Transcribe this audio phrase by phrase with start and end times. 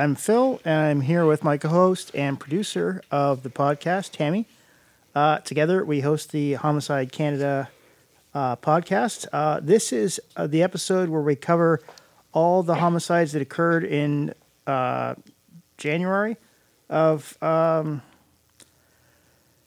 [0.00, 4.46] I'm Phil, and I'm here with my co host and producer of the podcast, Tammy.
[5.14, 7.68] Uh, together, we host the Homicide Canada
[8.32, 9.26] uh, podcast.
[9.30, 11.82] Uh, this is uh, the episode where we cover
[12.32, 14.32] all the homicides that occurred in
[14.66, 15.16] uh,
[15.76, 16.38] January
[16.88, 18.00] of um,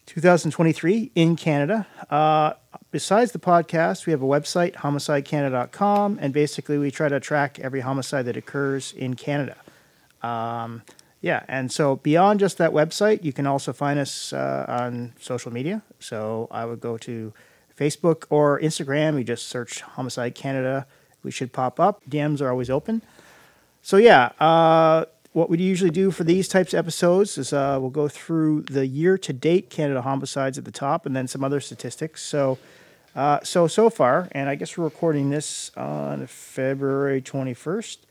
[0.07, 1.85] 2023 in Canada.
[2.09, 2.53] Uh,
[2.89, 7.81] besides the podcast, we have a website, homicidecanada.com, and basically we try to track every
[7.81, 9.57] homicide that occurs in Canada.
[10.23, 10.81] Um,
[11.21, 15.53] yeah, and so beyond just that website, you can also find us uh, on social
[15.53, 15.81] media.
[15.99, 17.33] So I would go to
[17.77, 19.17] Facebook or Instagram.
[19.17, 20.85] You just search Homicide Canada.
[21.23, 22.01] We should pop up.
[22.09, 23.01] DMs are always open.
[23.81, 27.89] So yeah, uh, what we usually do for these types of episodes is uh, we'll
[27.89, 32.21] go through the year-to-date Canada homicides at the top, and then some other statistics.
[32.21, 32.59] So,
[33.15, 38.05] uh, so so far, and I guess we're recording this on February twenty first.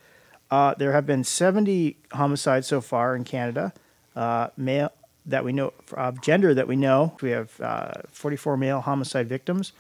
[0.53, 3.73] Uh, there have been 70 homicides so far in Canada,
[4.15, 4.93] uh, male
[5.25, 7.17] that we know of gender that we know.
[7.23, 9.73] We have uh, 44 male homicide victims,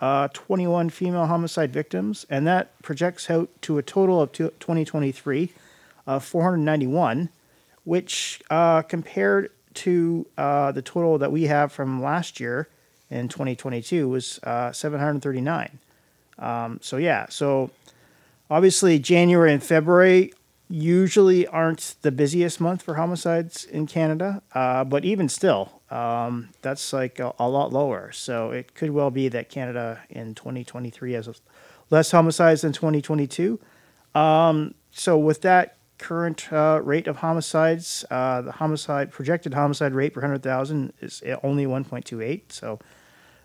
[0.00, 5.52] uh, 21 female homicide victims, and that projects out to a total of 2023
[6.06, 7.28] of 491,
[7.82, 12.68] which uh, compared to uh, the total that we have from last year
[13.10, 15.80] in 2022 was 739.
[16.38, 17.72] Um, so yeah, so
[18.52, 20.30] obviously January and February
[20.68, 26.92] usually aren't the busiest month for homicides in Canada, uh, but even still, um, that's
[26.92, 28.12] like a, a, lot lower.
[28.12, 31.40] So it could well be that Canada in 2023 has
[31.88, 33.58] less homicides than 2022.
[34.14, 40.12] Um, so with that current uh, rate of homicides, uh, the homicide projected homicide rate
[40.12, 42.52] per 100,000 is only 1.28.
[42.52, 42.78] So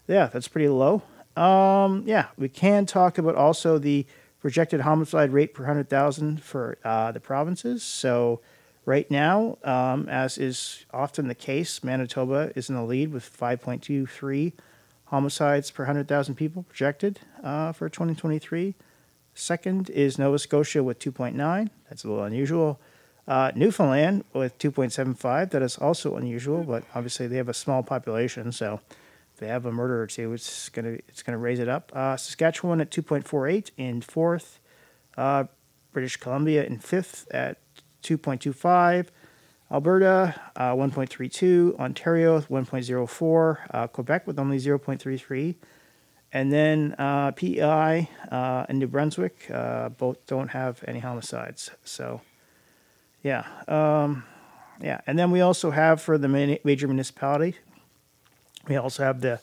[0.06, 1.02] yeah, that's pretty low.
[1.38, 4.06] Um, yeah, we can talk about also the
[4.48, 7.84] projected homicide rate per 100,000 for uh, the provinces.
[7.84, 8.40] So,
[8.86, 14.54] right now, um, as is often the case, Manitoba is in the lead with 5.23
[15.08, 18.74] homicides per 100,000 people projected uh, for 2023.
[19.34, 21.70] Second is Nova Scotia with 2.9.
[21.90, 22.80] That's a little unusual.
[23.28, 25.50] Uh, Newfoundland with 2.75.
[25.50, 28.80] That is also unusual, but obviously they have a small population, so
[29.38, 31.92] they have a murder or two, it's gonna it's gonna raise it up.
[31.96, 34.60] Uh, Saskatchewan at 2.48 in fourth.
[35.18, 35.46] Uh,
[35.94, 37.58] British Columbia in fifth at
[38.04, 39.08] 2.25.
[39.72, 41.78] Alberta uh, 1.32.
[41.80, 43.58] Ontario 1.04.
[43.72, 45.56] Uh, Quebec with only 0.33.
[46.34, 49.48] And then uh, PEI and New Brunswick
[49.98, 51.72] both don't have any homicides.
[51.84, 52.22] So,
[53.24, 53.46] yeah.
[53.68, 54.24] Um,
[54.82, 55.02] yeah.
[55.08, 57.56] And then we also have for the major municipality,
[58.68, 59.40] we also have the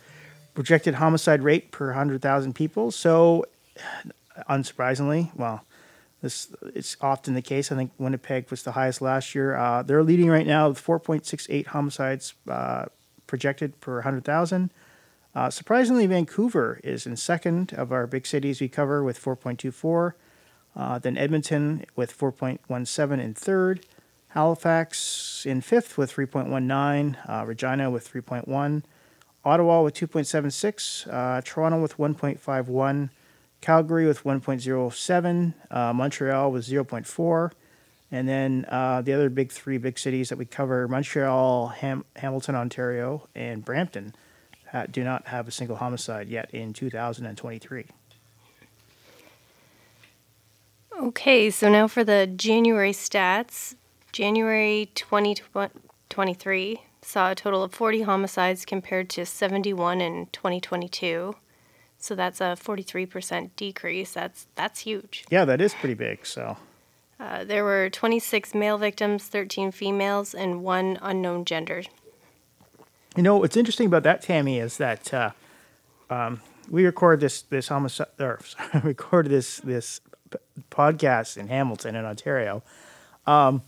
[0.55, 2.91] projected homicide rate per 100,000 people.
[2.91, 3.45] So,
[4.49, 5.65] unsurprisingly, well,
[6.23, 7.71] this it's often the case.
[7.71, 9.57] I think Winnipeg was the highest last year.
[9.57, 12.87] Uh, they're leading right now with 4.68 homicides uh,
[13.27, 14.71] projected per 100,000.
[15.35, 20.13] Uh, surprisingly, Vancouver is in second of our big cities we cover with 4.24.
[20.77, 23.85] Uh, then Edmonton with 4.17 in third.
[24.29, 27.17] Halifax in fifth with 3.19.
[27.29, 28.83] Uh, Regina with 3.1.
[29.45, 33.11] Ottawa with 2.76, uh, Toronto with 1.51,
[33.61, 37.51] Calgary with 1.07, uh, Montreal with 0.4,
[38.11, 42.55] and then uh, the other big three big cities that we cover Montreal, Ham- Hamilton,
[42.55, 44.15] Ontario, and Brampton
[44.91, 47.87] do not have a single homicide yet in 2023.
[51.01, 53.75] Okay, so now for the January stats.
[54.13, 61.37] January 2023 saw a total of 40 homicides compared to 71 in 2022.
[61.99, 64.13] So that's a 43% decrease.
[64.13, 65.25] That's that's huge.
[65.31, 66.27] Yeah, that is pretty big.
[66.27, 66.57] So
[67.19, 71.83] uh, there were 26 male victims, 13 females, and one unknown gender.
[73.17, 75.31] You know what's interesting about that, Tammy, is that uh,
[76.11, 78.41] um, we record this this homicide or
[78.83, 80.01] record this this
[80.71, 82.63] podcast in Hamilton in Ontario.
[83.27, 83.63] Um,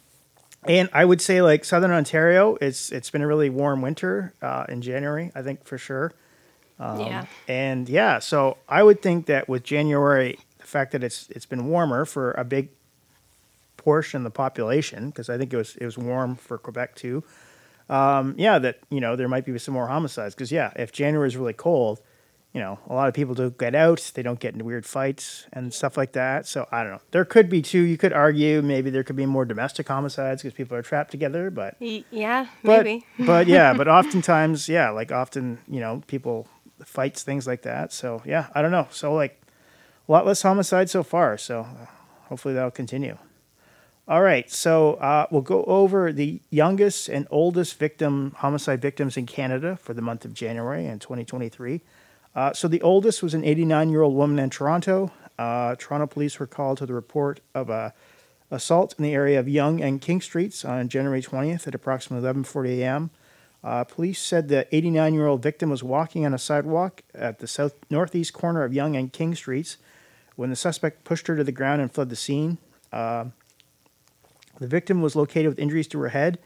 [0.65, 4.65] and I would say like Southern Ontario, it's it's been a really warm winter uh,
[4.69, 5.31] in January.
[5.35, 6.13] I think for sure.
[6.79, 7.27] Um, yeah.
[7.49, 11.69] And yeah, so I would think that with January, the fact that it's it's been
[11.69, 12.69] warmer for a big
[13.77, 17.23] portion of the population, because I think it was it was warm for Quebec too.
[17.89, 20.35] Um, yeah, that you know there might be some more homicides.
[20.35, 22.01] Because yeah, if January is really cold,
[22.57, 25.45] you know, a lot of people don't get out, they don't get into weird fights
[25.53, 26.47] and stuff like that.
[26.47, 27.03] So I don't know.
[27.11, 27.83] There could be too.
[27.83, 31.51] You could argue maybe there could be more domestic homicides because people are trapped together.
[31.51, 33.05] But yeah, but, maybe.
[33.27, 36.49] but yeah, but oftentimes, yeah, like often, you know, people
[36.83, 37.93] fights things like that.
[37.93, 38.89] So yeah, I don't know.
[38.91, 39.39] So like
[40.09, 41.37] a lot less homicides so far.
[41.37, 41.67] So
[42.31, 43.19] hopefully that'll continue.
[44.09, 49.27] All right, so uh, we'll go over the youngest and oldest victim homicide victims in
[49.27, 51.83] Canada for the month of January in 2023.
[52.37, 55.11] Uh, so the oldest was an 89 year old woman in Toronto.
[55.39, 57.95] Uh, Toronto police were called to the report of a
[58.51, 62.79] assault in the area of Yonge and King Streets on January 20th at approximately 11:40
[62.79, 63.11] a.m.
[63.65, 67.49] Uh, police said the 89 year old victim was walking on a sidewalk at the
[67.49, 69.79] south northeast corner of Yonge and King Streets
[70.37, 72.59] when the suspect pushed her to the ground and fled the scene.
[72.93, 73.25] Uh,
[74.61, 76.39] the victim was located with injuries to her head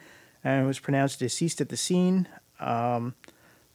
[0.45, 2.29] and was pronounced deceased at the scene.
[2.61, 3.15] Um,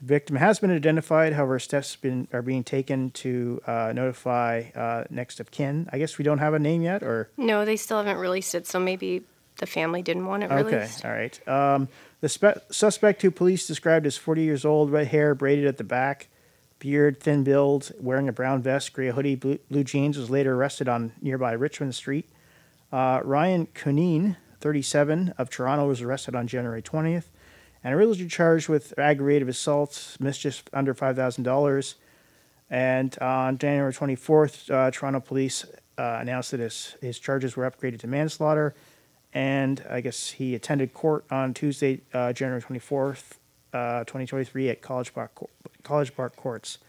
[0.02, 5.04] the victim has been identified, however, steps been, are being taken to uh, notify uh,
[5.10, 5.90] next of kin.
[5.92, 8.68] I guess we don't have a name yet, or No, they still haven't released it,
[8.68, 9.24] so maybe
[9.58, 11.00] the family didn't want it released.
[11.06, 11.48] okay, all right.
[11.48, 11.88] Um,
[12.22, 15.84] the spe- suspect, who police described as 40 years old, red hair, braided at the
[15.84, 16.28] back,
[16.80, 20.90] beard, thin build, wearing a brown vest, gray hoodie, blue, blue jeans, was later arrested
[20.90, 22.30] on nearby Richmond Street.
[22.92, 27.26] Uh, Ryan Cuneen, 37, of Toronto, was arrested on January 20th
[27.86, 31.94] and originally charged with aggravated assault, mischief under $5,000.
[32.72, 35.66] And on January 24th, uh, Toronto police
[36.00, 38.74] uh, announced that his, his charges were upgraded to manslaughter.
[39.34, 43.34] And I guess he attended court on Tuesday, uh, January 24th,
[43.72, 45.32] uh, 2023, at College Park,
[45.84, 46.80] College Park Courts.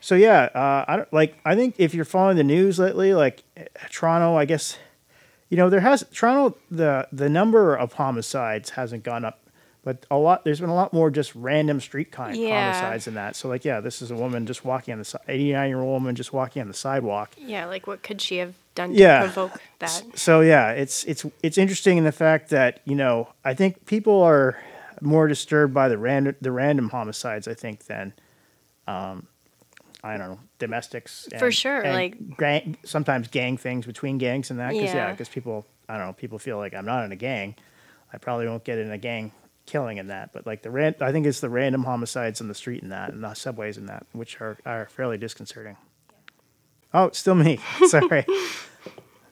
[0.00, 1.38] So yeah, uh, I don't like.
[1.44, 4.76] I think if you're following the news lately, like eh, Toronto, I guess
[5.48, 9.41] you know there has Toronto the the number of homicides hasn't gone up,
[9.84, 10.44] but a lot.
[10.44, 12.72] There's been a lot more just random street kind Yeah.
[12.72, 13.34] homicides than that.
[13.36, 16.14] So like yeah, this is a woman just walking on the 89 year old woman
[16.14, 17.30] just walking on the sidewalk.
[17.36, 19.20] Yeah, like what could she have done to Yeah.
[19.22, 20.02] provoke that?
[20.14, 24.22] So yeah, it's it's it's interesting in the fact that you know I think people
[24.22, 24.56] are
[25.00, 28.12] more disturbed by the random the random homicides I think than
[28.86, 29.26] um,
[30.04, 34.60] I don't know domestics For sure, and like- gang, sometimes gang things between gangs and
[34.60, 35.10] that because yeah Yeah.
[35.10, 37.56] because people I don't know people feel like I'm not in a gang
[38.12, 39.32] I probably won't get in a gang
[39.64, 42.54] killing in that but like the ran- I think it's the random homicides on the
[42.54, 45.76] street and that and the subways and that which are are fairly disconcerting.
[46.94, 47.58] Oh, still me.
[47.86, 48.26] Sorry.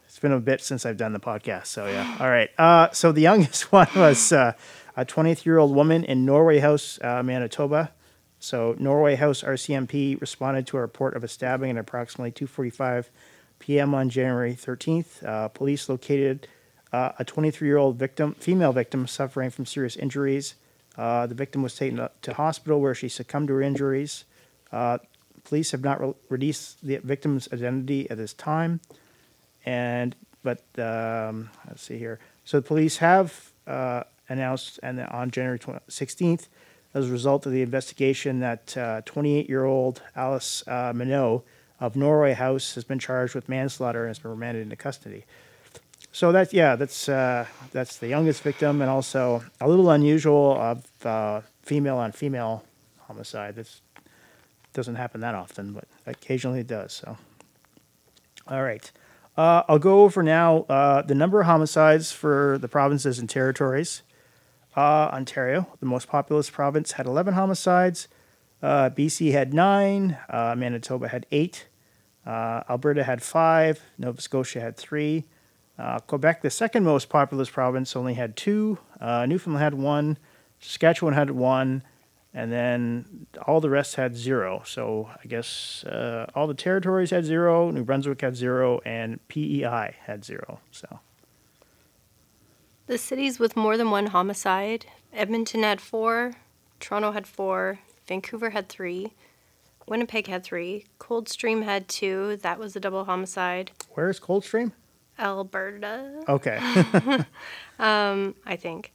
[0.06, 2.16] It's been a bit since I've done the podcast, so yeah.
[2.18, 2.48] All right.
[2.58, 4.54] Uh, so the youngest one was uh,
[4.96, 7.92] a 20th year old woman in Norway House, uh, Manitoba.
[8.38, 13.06] So Norway House RCMP responded to a report of a stabbing at approximately 2:45
[13.58, 13.94] p.m.
[13.94, 15.22] on January 13th.
[15.24, 16.48] Uh, police located
[16.92, 20.54] uh, a 23 year old victim, female victim, suffering from serious injuries.
[20.96, 24.24] Uh, the victim was taken to hospital where she succumbed to her injuries.
[24.72, 24.98] Uh,
[25.44, 28.80] police have not re- released the victim's identity at this time
[29.64, 32.18] and but um, let's see here.
[32.44, 36.48] So the police have uh, announced, and on January 20, 16th,
[36.94, 41.44] as a result of the investigation, that 28-year-old Alice uh, Minot
[41.78, 45.24] of Norway House has been charged with manslaughter and has been remanded into custody.
[46.12, 51.06] So that yeah, that's uh, that's the youngest victim, and also a little unusual of
[51.06, 52.64] uh, female on female
[53.06, 53.54] homicide.
[53.54, 53.80] This
[54.72, 56.92] doesn't happen that often, but occasionally it does.
[56.92, 57.16] So,
[58.48, 58.90] all right.
[59.36, 64.02] Uh, I'll go over now uh, the number of homicides for the provinces and territories.
[64.76, 68.08] Uh, Ontario, the most populous province, had 11 homicides.
[68.60, 70.18] Uh, BC had nine.
[70.28, 71.68] Manitoba had eight.
[72.26, 73.80] Alberta had five.
[73.96, 75.24] Nova Scotia had three.
[75.80, 78.78] Uh, Quebec, the second most populous province, only had two.
[79.00, 80.18] Uh, Newfoundland had one.
[80.60, 81.82] Saskatchewan had one.
[82.34, 84.62] And then all the rest had zero.
[84.64, 87.70] So I guess uh, all the territories had zero.
[87.70, 90.60] New Brunswick had zero, and PEI had zero.
[90.70, 91.00] So
[92.86, 96.34] The cities with more than one homicide Edmonton had four,
[96.78, 99.12] Toronto had four, Vancouver had three,
[99.88, 104.72] Winnipeg had three, Coldstream had two, that was a double homicide, where is Coldstream?
[105.20, 106.58] Alberta, Okay.
[107.78, 108.92] I think.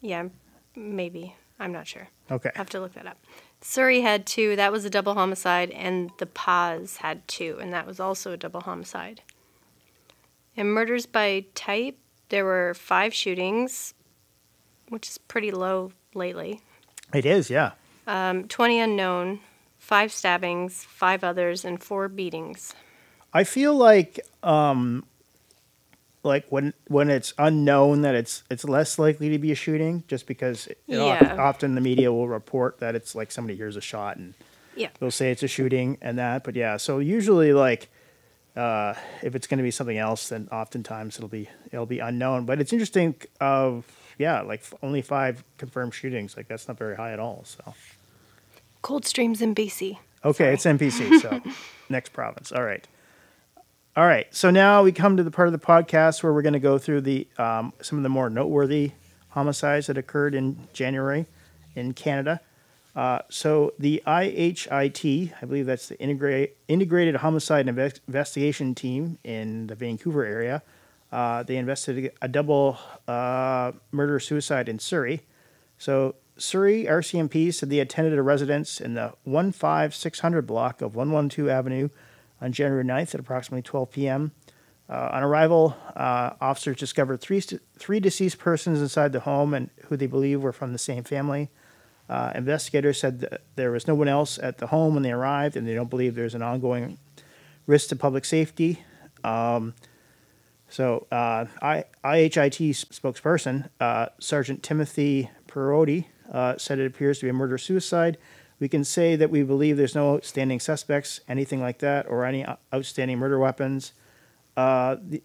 [0.00, 0.28] Yeah,
[0.76, 1.34] maybe.
[1.58, 2.08] I'm not sure.
[2.30, 2.50] okay.
[2.54, 3.18] I have to look that up.
[3.60, 7.86] Surrey had two, that was a double homicide, and the Pas had two, and that
[7.86, 9.20] was also a double homicide.
[10.56, 11.98] And murders by type,
[12.30, 13.92] there were five shootings,
[14.88, 16.60] which is pretty low lately.
[17.12, 17.72] It is, yeah.
[18.06, 19.40] Um, 20 unknown,
[19.78, 22.74] five stabbings, five others, and four beatings.
[23.32, 25.04] I feel like um
[26.22, 30.26] like when when it's unknown that it's it's less likely to be a shooting just
[30.26, 31.36] because it, it oft- Yeah.
[31.40, 34.34] often the media will report that it's like somebody hears a shot and
[34.76, 34.88] Yeah.
[34.98, 37.88] they'll say it's a shooting and that but yeah so usually like
[38.56, 42.44] uh if it's going to be something else then oftentimes it'll be it'll be unknown
[42.44, 43.84] but it's interesting of
[44.18, 47.74] yeah like only five confirmed shootings like that's not very high at all so
[48.82, 49.98] Coldstream's in BC.
[50.24, 51.20] Okay, it's NPC.
[51.20, 51.40] So
[51.90, 52.50] next province.
[52.52, 52.86] All right.
[53.96, 54.32] All right.
[54.32, 56.78] So now we come to the part of the podcast where we're going to go
[56.78, 58.92] through the um, some of the more noteworthy
[59.30, 61.26] homicides that occurred in January
[61.74, 62.40] in Canada.
[62.94, 69.66] Uh, so the IHIT, I believe that's the Integra- Integrated Homicide Inve- Investigation Team in
[69.66, 70.62] the Vancouver area,
[71.10, 72.78] uh, they investigated a double
[73.08, 75.22] uh, murder suicide in Surrey.
[75.78, 81.88] So Surrey RCMP said they attended a residence in the 15600 block of 112 Avenue
[82.40, 84.32] on January 9th at approximately 12 p.m.
[84.88, 87.40] Uh, on arrival, uh, officers discovered three,
[87.78, 91.48] three deceased persons inside the home and who they believe were from the same family.
[92.08, 95.56] Uh, investigators said that there was no one else at the home when they arrived,
[95.56, 96.98] and they don't believe there's an ongoing
[97.68, 98.82] risk to public safety.
[99.22, 99.74] Um,
[100.68, 107.30] so, uh, I, IHIT spokesperson, uh, Sergeant Timothy Pierotti, uh, said it appears to be
[107.30, 108.18] a murder suicide.
[108.60, 112.46] We can say that we believe there's no outstanding suspects, anything like that, or any
[112.72, 113.92] outstanding murder weapons.
[114.56, 115.22] Uh, the,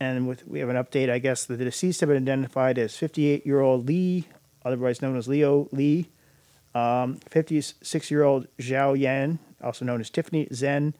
[0.00, 3.46] and with, we have an update, I guess, the deceased have been identified as 58
[3.46, 4.26] year old Lee,
[4.64, 6.10] otherwise known as Leo Lee,
[6.74, 10.94] 56 um, year old Zhao Yan, also known as Tiffany Zen,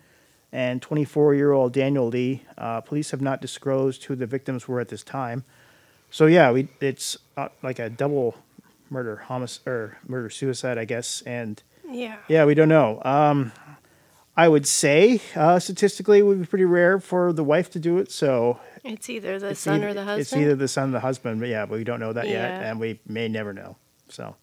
[0.53, 2.45] and 24 year old Daniel Lee.
[2.57, 5.45] Uh, police have not disclosed who the victims were at this time.
[6.11, 8.37] So yeah, we it's uh, like a double
[8.89, 11.23] murder homicide or murder suicide, I guess.
[11.23, 11.61] And
[11.93, 13.01] yeah, yeah, we don't know.
[13.05, 13.53] Um,
[14.37, 17.99] I would say uh, statistically it would be pretty rare for the wife to do
[17.99, 18.11] it.
[18.11, 20.21] So it's either the son either, or the husband.
[20.21, 22.33] It's either the son or the husband, but yeah, but we don't know that yeah.
[22.33, 23.77] yet, and we may never know.
[24.09, 24.37] So.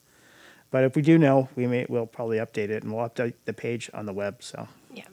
[0.71, 3.53] But if we do know, we may we'll probably update it and we'll update the
[3.53, 4.43] page on the web.
[4.43, 5.05] So yeah.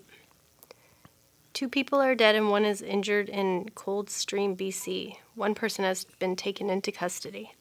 [1.54, 5.16] Two people are dead and one is injured in Coldstream, BC.
[5.34, 7.54] One person has been taken into custody.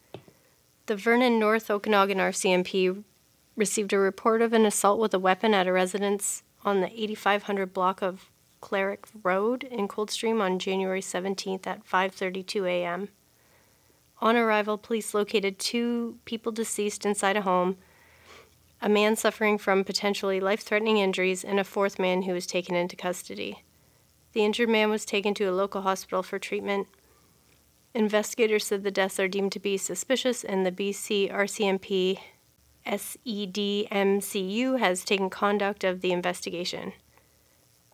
[0.87, 3.03] The Vernon North Okanagan RCMP
[3.55, 7.73] received a report of an assault with a weapon at a residence on the 8500
[7.73, 8.29] block of
[8.61, 13.09] Cleric Road in Coldstream on January 17th at 5:32 a.m.
[14.19, 17.77] On arrival, police located two people deceased inside a home,
[18.81, 22.75] a man suffering from potentially life threatening injuries, and a fourth man who was taken
[22.75, 23.63] into custody.
[24.33, 26.87] The injured man was taken to a local hospital for treatment.
[27.93, 32.19] Investigators said the deaths are deemed to be suspicious, and the BC RCMP
[32.87, 36.93] SEDMCU has taken conduct of the investigation.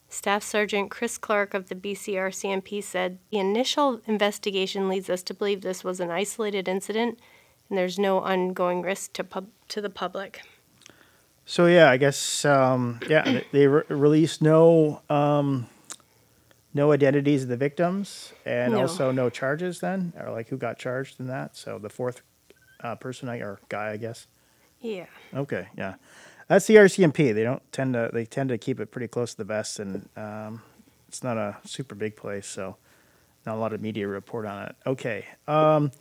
[0.10, 5.62] Staff Sergeant Chris Clark of the BCRCMP said the initial investigation leads us to believe
[5.62, 7.18] this was an isolated incident
[7.70, 10.42] and there's no ongoing risk to pub- to the public.
[11.46, 15.68] So yeah, I guess um, yeah they re- released no um,
[16.74, 18.82] no identities of the victims and No.
[18.82, 21.56] also no charges then or like who got charged in that.
[21.56, 22.22] So the fourth
[22.82, 24.28] uh, person I- or guy, I guess.
[24.82, 25.06] Yeah.
[25.34, 25.96] Okay, yeah,
[26.48, 27.34] that's the RCMP.
[27.34, 30.10] They don't tend to they tend to keep it pretty close to the vest, and
[30.18, 30.62] um,
[31.08, 32.78] it's not a super big place, so
[33.46, 34.76] not a lot of media report on it.
[34.86, 35.26] Okay.
[35.48, 35.92] Um,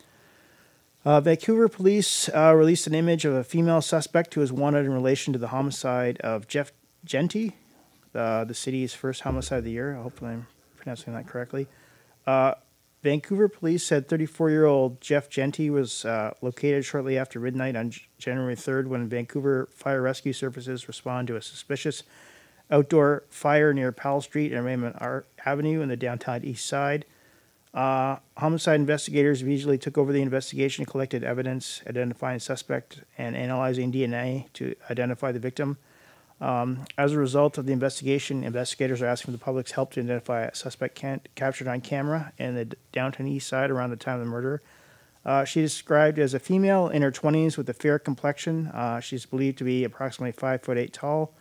[1.03, 4.93] uh, Vancouver police uh, released an image of a female suspect who is wanted in
[4.93, 6.71] relation to the homicide of Jeff
[7.03, 7.53] Genty,
[8.13, 9.95] uh, the city's first homicide of the year.
[9.95, 10.47] Hopefully, I'm
[10.77, 11.67] pronouncing that correctly.
[13.03, 17.91] Vancouver police said 34 year old Jeff Genty was uh, located shortly after midnight on
[18.19, 22.03] January 3rd when Vancouver Fire Rescue Services responded to a suspicious
[22.69, 27.05] outdoor fire near Powell Street and Raymur Avenue in the downtown east side.
[27.73, 34.51] Uh, homicide investigators immediately took over the investigation, collected evidence, identifying suspect, and analyzing DNA
[34.53, 35.77] to identify the victim.
[36.41, 39.99] Um, as a result of the investigation, investigators are asking for the public's help to
[39.99, 44.19] identify a suspect can- captured on camera in the downtown east side around the time
[44.19, 44.61] of the murder.
[45.23, 48.67] Uh, she described as a female in her 20s with a fair complexion.
[48.67, 51.35] Uh, she's believed to be approximately 5 foot 8 tall,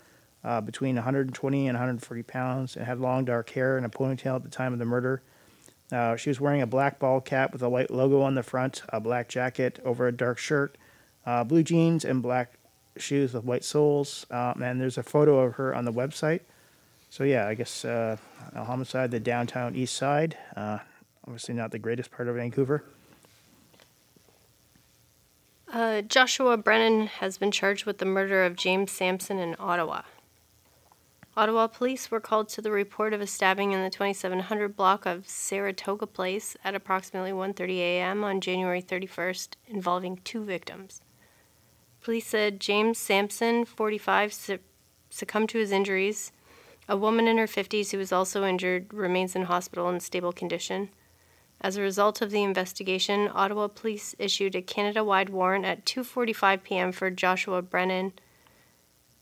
[0.45, 4.43] uh, between 120 and 140 pounds, and had long dark hair and a ponytail at
[4.43, 5.23] the time of the murder.
[5.91, 8.83] Uh, she was wearing a black ball cap with a white logo on the front,
[8.91, 10.77] a black jacket over a dark shirt,
[11.25, 12.60] uh, blue jeans, and black
[12.97, 14.27] shoes with white soles.
[14.31, 16.41] Um, and there's a photo of her on the website.
[17.09, 18.17] So yeah, I guess uh,
[18.55, 20.37] a homicide, the downtown east side.
[20.57, 20.79] Uh,
[21.27, 22.85] obviously not the greatest part of Vancouver.
[25.73, 30.03] Uh, Joshua Brennan has been charged with the murder of James Sampson in Ottawa.
[31.37, 35.29] Ottawa police were called to the report of a stabbing in the 2700 block of
[35.29, 38.25] Saratoga Place at approximately 1:30 a.m.
[38.25, 41.01] on January 31st, involving two victims.
[42.03, 44.59] Police said James Sampson, 45, su-
[45.11, 46.33] succumbed to his injuries.
[46.89, 50.89] A woman in her 50s who was also injured remains in hospital in stable condition.
[51.61, 56.91] As a result of the investigation, Ottawa police issued a Canada-wide warrant at 2:45 p.m.
[56.91, 58.15] for Joshua Brennan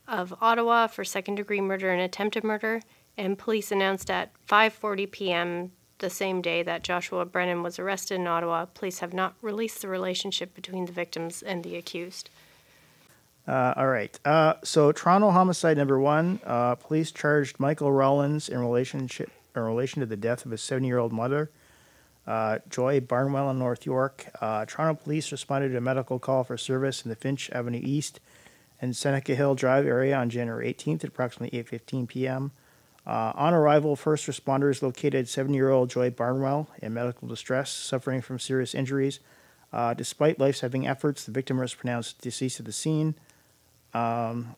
[0.07, 2.81] of Ottawa for second-degree murder and attempted murder,
[3.17, 5.71] and police announced at 5:40 p.m.
[5.97, 8.65] the same day that Joshua Brennan was arrested in Ottawa.
[8.65, 12.29] Police have not released the relationship between the victims and the accused.
[13.49, 14.19] Uh, all right.
[14.25, 16.39] Uh, so Toronto homicide number one.
[16.45, 21.11] Uh, police charged Michael Rollins in relationship in relation to the death of his seven-year-old
[21.11, 21.49] mother,
[22.27, 24.27] uh, Joy Barnwell in North York.
[24.39, 28.19] Uh, Toronto police responded to a medical call for service in the Finch Avenue East
[28.79, 32.51] and Seneca Hill Drive area on January 18th at approximately 8:15 p.m.
[33.07, 38.75] Uh, on arrival, first responders located seven-year-old Joy Barnwell in medical distress, suffering from serious
[38.75, 39.19] injuries.
[39.97, 43.15] Despite life-saving efforts, the victim was pronounced deceased at the scene.
[43.93, 44.55] Um,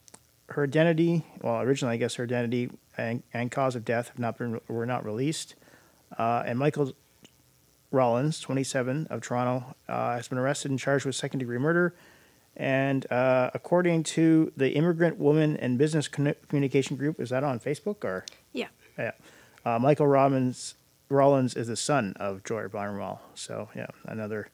[0.49, 4.37] her identity, well, originally I guess her identity and, and cause of death have not
[4.37, 5.55] been were not released.
[6.17, 6.93] Uh, and Michael
[7.89, 11.95] Rollins, 27 of Toronto, uh, has been arrested and charged with second degree murder.
[12.55, 18.03] And uh, according to the Immigrant Woman and Business Communication Group, is that on Facebook
[18.03, 18.25] or?
[18.51, 18.67] Yeah.
[18.97, 19.11] Yeah.
[19.65, 20.75] Uh, Michael Rollins,
[21.07, 23.21] Rollins is the son of Joy Barnwell.
[23.35, 24.49] So, yeah, another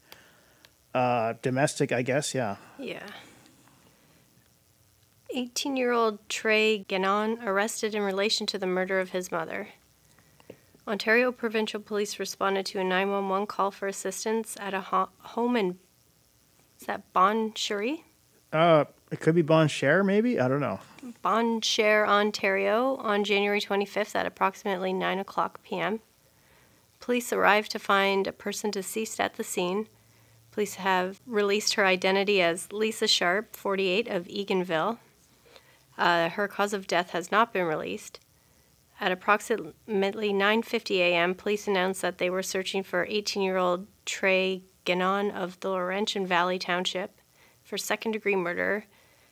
[0.93, 2.35] uh, domestic, I guess.
[2.35, 2.57] Yeah.
[2.77, 3.03] Yeah.
[5.37, 9.69] 18 year old Trey Gannon arrested in relation to the murder of his mother.
[10.87, 15.77] Ontario Provincial Police responded to a 911 call for assistance at a ho- home in
[16.79, 18.03] is that Bon Cherie?
[18.51, 20.39] Uh, it could be Bon Cher, maybe.
[20.39, 20.79] I don't know.
[21.21, 25.99] Bon Cher, Ontario, on January 25th at approximately 9 o'clock p.m.
[26.99, 29.87] Police arrived to find a person deceased at the scene.
[30.51, 34.97] Police have released her identity as Lisa Sharp, 48, of Eganville.
[35.97, 38.19] Uh, her cause of death has not been released.
[38.99, 45.59] At approximately 9:50 a.m., police announced that they were searching for 18-year-old Trey Gannon of
[45.59, 47.19] the Laurentian Valley Township
[47.63, 48.85] for second-degree murder.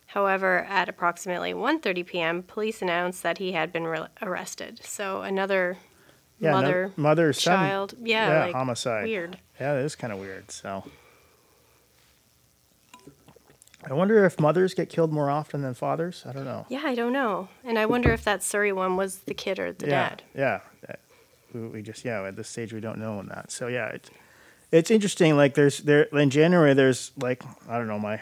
[0.08, 4.82] However, at approximately 1:30 p.m., police announced that he had been re- arrested.
[4.84, 5.78] So another
[6.40, 7.58] Yeah, no- mother, mother, son.
[7.58, 9.06] child, yeah, Yeah, like, homicide.
[9.06, 9.40] Weird.
[9.60, 10.52] Yeah, that is kind of weird.
[10.52, 10.84] So,
[13.90, 16.24] I wonder if mothers get killed more often than fathers.
[16.26, 16.66] I don't know.
[16.70, 19.72] Yeah, I don't know, and I wonder if that Surrey one was the kid or
[19.74, 20.24] the yeah, dad.
[20.36, 20.60] yeah.
[21.54, 23.52] We, we just yeah at this stage we don't know on that.
[23.52, 24.10] So yeah, it's
[24.72, 25.38] it's interesting.
[25.38, 28.20] Like there's there in January there's like I don't know my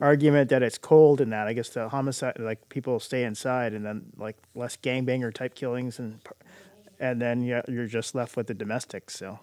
[0.00, 3.84] argument that it's cold and that I guess the homicide like people stay inside and
[3.84, 6.20] then like less gangbanger type killings and
[7.00, 9.14] and then yeah, you're just left with the domestics.
[9.14, 9.38] So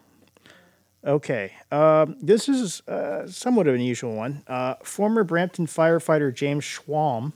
[1.06, 4.44] okay, um, this is uh, somewhat of an unusual one.
[4.48, 7.34] Uh, former Brampton firefighter James Schwalm,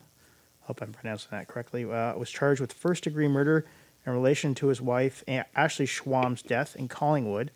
[0.62, 3.66] hope I'm pronouncing that correctly, uh, was charged with first degree murder
[4.06, 7.52] in relation to his wife Ashley Schwalm's death in Collingwood.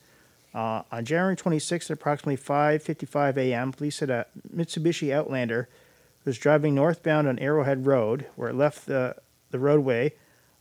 [0.54, 5.70] Uh, on January 26th at approximately 5:55 a.m., police said a Mitsubishi Outlander
[6.26, 9.16] was driving northbound on Arrowhead Road, where it left the
[9.50, 10.14] the roadway.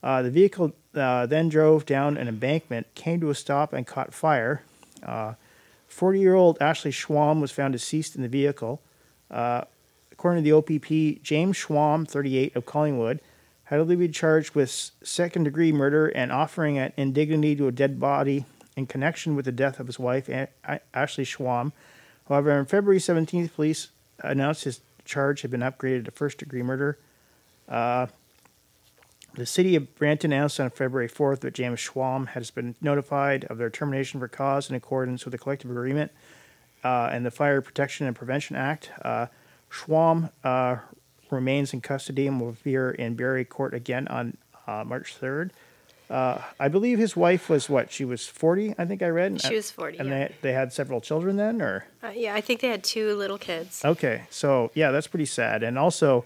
[0.03, 4.15] Uh, the vehicle uh, then drove down an embankment, came to a stop, and caught
[4.15, 4.63] fire.
[5.89, 8.81] 40 year old Ashley Schwam was found deceased in the vehicle.
[9.31, 9.63] Uh,
[10.13, 13.21] according to the OPP, James Schwam, 38, of Collingwood,
[13.65, 18.01] had to be charged with second degree murder and offering an indignity to a dead
[18.01, 18.45] body
[18.77, 20.29] in connection with the death of his wife,
[20.93, 21.73] Ashley Schwam.
[22.29, 26.99] However, on February 17th, police announced his charge had been upgraded to first degree murder.
[27.69, 28.07] Uh,
[29.35, 33.59] the city of Brant announced on February 4th that James Schwam has been notified of
[33.59, 36.11] their termination for cause in accordance with the collective agreement
[36.85, 38.91] uh, and the Fire Protection and Prevention Act.
[39.03, 39.27] Uh,
[39.71, 40.77] Schwam uh,
[41.31, 45.51] remains in custody and will appear in Barrie Court again on uh, March 3rd.
[46.09, 47.93] Uh, I believe his wife was what?
[47.93, 49.41] She was 40, I think I read.
[49.41, 50.19] She was 40, And yeah.
[50.19, 51.87] they, they had several children then, or?
[52.03, 53.85] Uh, yeah, I think they had two little kids.
[53.85, 56.25] Okay, so yeah, that's pretty sad, and also,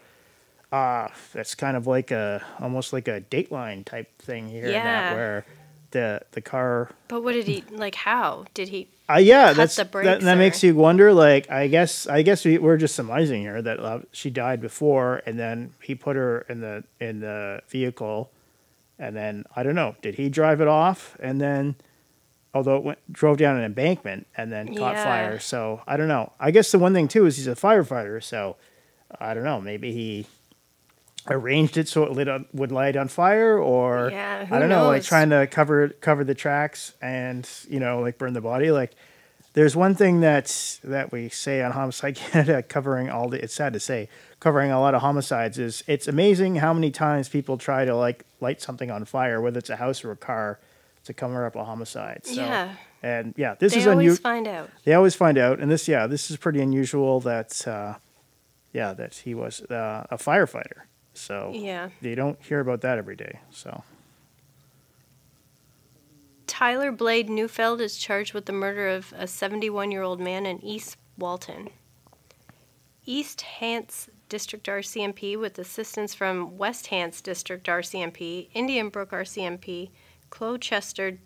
[0.74, 4.82] uh, that's kind of like a almost like a Dateline type thing here, Yeah.
[5.10, 5.46] that where
[5.92, 6.90] the the car.
[7.08, 7.94] But what did he like?
[7.94, 8.88] How did he?
[9.08, 11.12] Uh, yeah, Cut that's the that, brakes that or- makes you wonder.
[11.12, 15.22] Like, I guess I guess we, we're just surmising here that uh, she died before,
[15.26, 18.30] and then he put her in the in the vehicle,
[18.98, 21.76] and then I don't know, did he drive it off, and then.
[22.56, 25.02] Although it went, drove down an embankment and then caught Yeah.
[25.04, 26.30] fire, so I don't know.
[26.38, 28.54] I guess the one thing too is he's a firefighter, so
[29.20, 29.60] I don't know.
[29.60, 30.26] Maybe he
[31.28, 34.86] arranged it so it lit on, would light on fire, or Yeah, I don't know,
[34.86, 38.70] like trying to cover cover the tracks and you know like burn the body.
[38.70, 38.92] Like
[39.54, 43.42] there's one thing that's that we say on Homicide Canada, covering all the.
[43.42, 44.08] It's sad to say,
[44.40, 48.24] covering a lot of homicides is it's amazing how many times people try to like
[48.40, 50.58] light something on fire, whether it's a house or a car,
[51.04, 52.22] to cover up a homicide.
[52.24, 52.74] So, Yeah.
[53.02, 54.22] And yeah, this They is always unusual.
[54.22, 54.70] find out.
[54.84, 57.20] They always find out, and this, yeah, this is pretty unusual.
[57.20, 57.94] That, uh,
[58.72, 60.84] yeah, that he was uh, a firefighter.
[61.14, 61.90] So Yeah.
[62.00, 63.40] you don't hear about that every day.
[63.50, 63.82] So
[66.46, 70.62] Tyler Blade Neufeld is charged with the murder of a 71 year old man in
[70.62, 71.70] East Walton.
[73.06, 79.90] East Hants District RCMP, with assistance from West Hants District RCMP, Indian Brook RCMP,
[80.30, 81.18] Colchester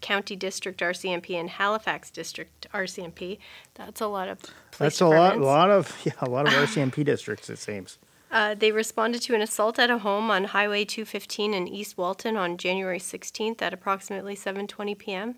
[0.00, 3.38] County District RCMP, and Halifax District RCMP.
[3.74, 4.38] That's a lot of
[4.78, 7.50] That's a lot, lot of yeah, a lot of RCMP districts.
[7.50, 7.98] It seems.
[8.30, 12.36] Uh, they responded to an assault at a home on Highway 215 in East Walton
[12.36, 15.36] on January 16th at approximately 7:20 p.m.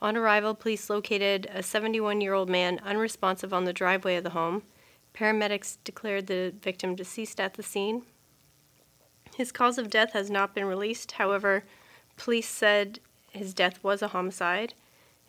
[0.00, 4.62] On arrival, police located a 71-year-old man unresponsive on the driveway of the home.
[5.12, 8.02] Paramedics declared the victim deceased at the scene.
[9.36, 11.12] His cause of death has not been released.
[11.12, 11.64] However,
[12.16, 14.72] police said his death was a homicide.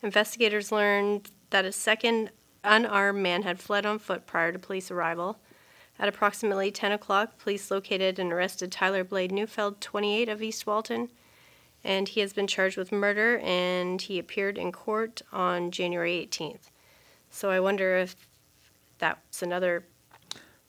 [0.01, 2.31] Investigators learned that a second
[2.63, 5.38] unarmed man had fled on foot prior to police arrival.
[6.01, 11.09] At approximately 10 o'clock, police located and arrested Tyler Blade Neufeld, 28 of East Walton,
[11.83, 16.71] and he has been charged with murder and he appeared in court on January 18th.
[17.29, 18.27] So I wonder if
[18.97, 19.85] that's another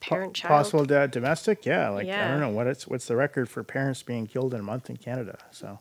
[0.01, 0.51] parent child.
[0.51, 1.89] Possible uh, domestic, yeah.
[1.89, 4.63] Like I don't know what it's what's the record for parents being killed in a
[4.63, 5.39] month in Canada.
[5.51, 5.79] So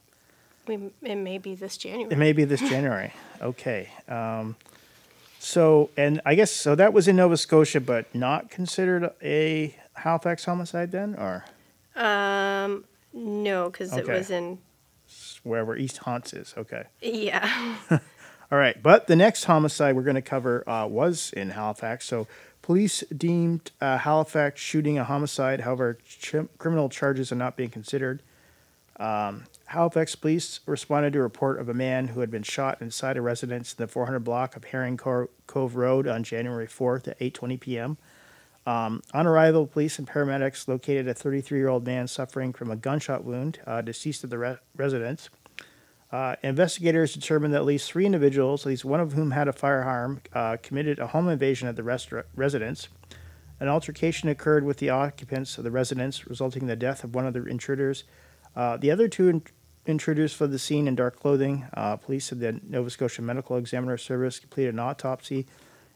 [0.66, 2.10] We, it may be this January.
[2.10, 3.14] it may be this January.
[3.42, 3.90] Okay.
[4.08, 4.56] Um,
[5.42, 10.46] so and I guess so that was in Nova Scotia, but not considered a Halifax
[10.46, 11.46] homicide then, or
[11.96, 14.60] Um, no, because it was in
[15.44, 16.54] wherever East Hants is.
[16.58, 16.84] Okay.
[17.02, 17.76] yeah.
[18.52, 22.06] All right, but the next homicide we're going to cover uh, was in Halifax.
[22.06, 22.28] So,
[22.62, 25.62] police deemed uh, Halifax shooting a homicide.
[25.62, 28.22] However, ch- criminal charges are not being considered.
[29.00, 33.16] Um, Halifax police responded to a report of a man who had been shot inside
[33.16, 37.18] a residence in the 400 block of Herring Co- Cove Road on January 4th at
[37.20, 37.98] 8:20 p.m.
[38.68, 43.60] Um, on arrival, police and paramedics located a 33-year-old man suffering from a gunshot wound,
[43.66, 45.30] uh, deceased at the re- residence.
[46.12, 49.54] Uh, investigators determined that at least three individuals, at least one of whom had a
[49.54, 52.90] firearm, uh, committed a home invasion at the residence.
[53.62, 57.26] An altercation occurred with the occupants of the residence, resulting in the death of one
[57.26, 58.04] of the intruders.
[58.54, 59.42] Uh, the other two
[59.86, 61.66] intruders for the scene in dark clothing.
[61.74, 65.48] Uh, police of the Nova Scotia Medical Examiner Service completed an autopsy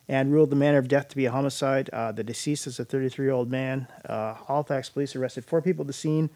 [0.07, 1.89] and ruled the manner of death to be a homicide.
[1.91, 3.87] Uh, the deceased is a 33 year old man.
[4.07, 6.29] Uh, Halifax police arrested four people at the scene.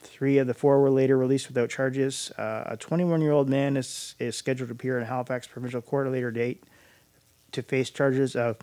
[0.00, 2.30] Three of the four were later released without charges.
[2.32, 6.06] Uh, a 21 year old man is, is scheduled to appear in Halifax Provincial Court
[6.06, 6.64] at a later date
[7.52, 8.56] to face charges of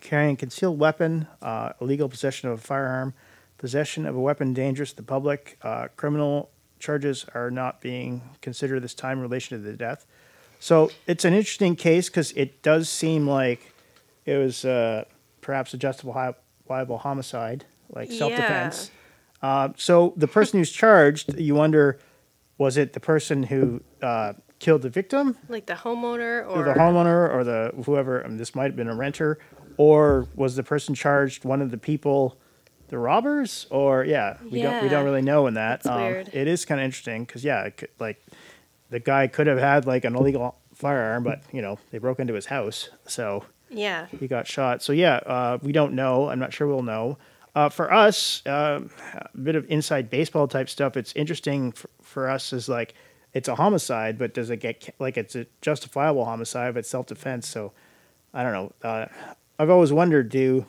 [0.00, 3.14] carrying a concealed weapon, uh, illegal possession of a firearm,
[3.58, 5.56] possession of a weapon dangerous to the public.
[5.62, 6.50] Uh, criminal
[6.84, 10.06] charges are not being considered this time in relation to the death.
[10.60, 13.72] So it's an interesting case because it does seem like
[14.24, 15.04] it was uh,
[15.40, 18.90] perhaps a justifiable homicide, like self defense.
[19.42, 21.98] Uh, so the person who's charged, you wonder,
[22.56, 26.72] was it the person who uh, killed the victim, like the homeowner or or the
[26.72, 28.24] homeowner, or the whoever?
[28.24, 29.38] I mean, this might have been a renter,
[29.76, 32.38] or was the person charged one of the people,
[32.94, 33.66] the robbers?
[33.70, 35.84] Or yeah, we don't we don't really know in that.
[35.84, 36.30] Um, weird.
[36.32, 38.24] It is kind of interesting because yeah, it could, like
[38.90, 42.34] the guy could have had like an illegal firearm, but you know they broke into
[42.34, 44.06] his house, so yeah.
[44.06, 44.82] he got shot.
[44.82, 46.28] So yeah, uh, we don't know.
[46.28, 47.18] I'm not sure we'll know.
[47.56, 50.96] Uh, for us, um a bit of inside baseball type stuff.
[50.96, 52.94] It's interesting for, for us is like
[53.32, 56.74] it's a homicide, but does it get like it's a justifiable homicide?
[56.74, 57.48] But self defense.
[57.48, 57.72] So
[58.32, 58.72] I don't know.
[58.88, 59.06] Uh,
[59.58, 60.66] I've always wondered do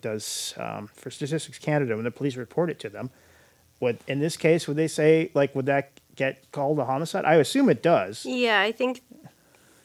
[0.00, 3.10] does um, for Statistics Canada when the police report it to them,
[3.80, 7.24] would in this case would they say like would that get called a homicide?
[7.24, 8.24] I assume it does.
[8.26, 9.02] Yeah, I think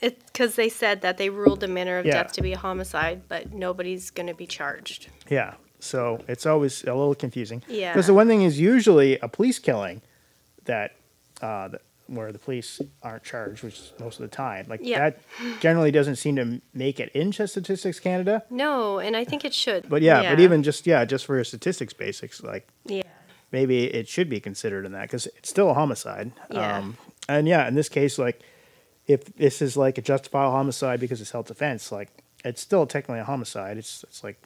[0.01, 2.23] it because they said that they ruled the manner of Yeah.
[2.23, 5.07] death to be a homicide, but nobody's going to be charged.
[5.29, 5.55] Yeah.
[5.79, 7.61] So it's always a little confusing.
[7.67, 7.93] Yeah.
[7.93, 10.01] Because the one thing is usually a police killing
[10.65, 10.95] that,
[11.41, 14.65] uh, that where the police aren't charged, which is most of the time.
[14.69, 14.99] Like Yeah.
[15.09, 15.19] that
[15.59, 18.43] generally doesn't seem to make it into Statistics Canada.
[18.49, 19.89] No, and I think it should.
[19.89, 23.01] But yeah, but even just yeah, just for statistics basics, like yeah,
[23.51, 26.31] maybe it should be considered in that because it's still a homicide.
[26.51, 26.77] Yeah.
[26.77, 28.41] Um, and yeah, in this case, like
[29.07, 32.09] if this is like a justifiable homicide because it's self defense, like
[32.43, 33.77] it's still technically a homicide.
[33.77, 34.41] It's it's like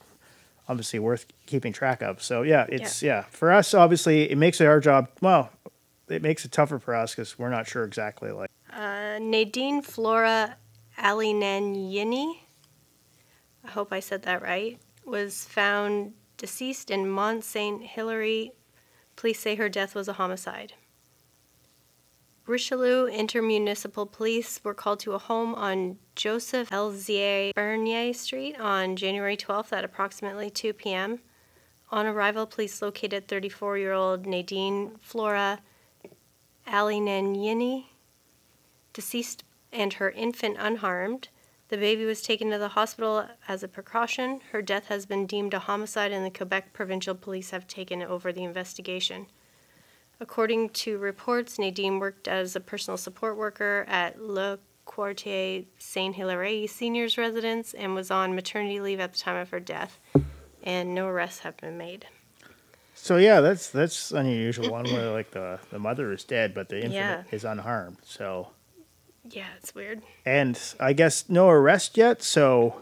[0.69, 2.23] obviously worth keeping track of.
[2.23, 5.09] So yeah, it's yeah, for us obviously it makes it our job.
[5.21, 5.49] Well,
[6.09, 10.57] it makes it tougher for us because we're not sure exactly like uh, Nadine Flora
[10.97, 12.39] Alinanyini,
[13.63, 18.49] I hope I said that right, was found deceased in Mont Saint Hilaire.
[19.15, 20.73] Police say her death was a homicide.
[22.45, 29.37] Richelieu Intermunicipal Police were called to a home on Joseph Elzier Bernier Street on January
[29.37, 31.19] 12th at approximately 2 p.m.
[31.91, 35.59] On arrival, police located 34 year old Nadine Flora
[36.69, 37.85] Alinanyini
[38.93, 41.29] deceased and her infant unharmed.
[41.69, 44.41] The baby was taken to the hospital as a precaution.
[44.51, 48.31] Her death has been deemed a homicide, and the Quebec Provincial Police have taken over
[48.31, 49.27] the investigation.
[50.19, 56.67] According to reports, Nadine worked as a personal support worker at Le Quartier Saint Hilaire
[56.67, 59.99] Seniors Residence and was on maternity leave at the time of her death,
[60.63, 62.07] and no arrests have been made.
[63.01, 66.69] So yeah, that's that's an unusual one where like the the mother is dead, but
[66.69, 67.23] the infant Yeah.
[67.31, 67.97] is unharmed.
[68.03, 68.49] So
[69.29, 70.01] Yeah, it's weird.
[70.25, 72.21] and I guess no arrest yet.
[72.21, 72.81] So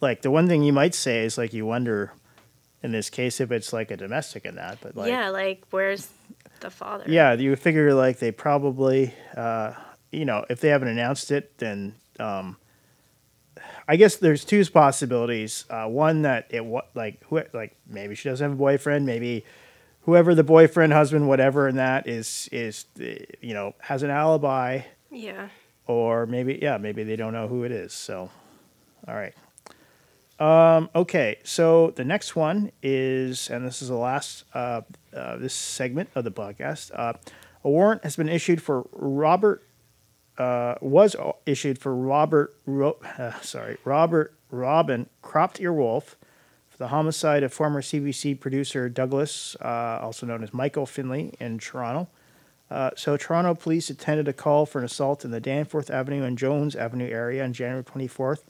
[0.00, 2.12] like the one thing you might say is like you wonder
[2.82, 6.08] in this case if it's like a domestic and that, but like yeah, like where's
[6.60, 7.04] the father?
[7.08, 9.72] Yeah, you figure like they probably, uh,
[10.12, 12.56] you know, if they haven't announced it, then um,
[13.90, 15.64] I guess there's two possibilities.
[15.68, 16.62] Uh, one that it
[16.94, 19.44] like who like maybe she doesn't have a boyfriend, maybe
[20.02, 23.04] whoever the boyfriend, husband, whatever, and that is is uh,
[23.40, 25.48] you know has an alibi, Yeah.
[25.88, 27.92] or maybe yeah, maybe they don't know who it is.
[27.92, 28.30] So,
[29.08, 29.34] all right.
[30.38, 34.82] Um, okay, so the next one is, and this is the last uh,
[35.14, 36.92] uh, this segment of the podcast.
[36.94, 37.14] Uh,
[37.64, 39.64] a warrant has been issued for Robert.
[40.38, 41.14] Uh, was
[41.44, 42.56] issued for Robert.
[42.64, 46.16] Ro- uh, sorry, Robert Robin Cropped Ear Wolf
[46.68, 51.58] for the homicide of former CBC producer Douglas, uh, also known as Michael Finley, in
[51.58, 52.08] Toronto.
[52.70, 56.38] Uh, so Toronto police attended a call for an assault in the Danforth Avenue and
[56.38, 58.44] Jones Avenue area on January 24th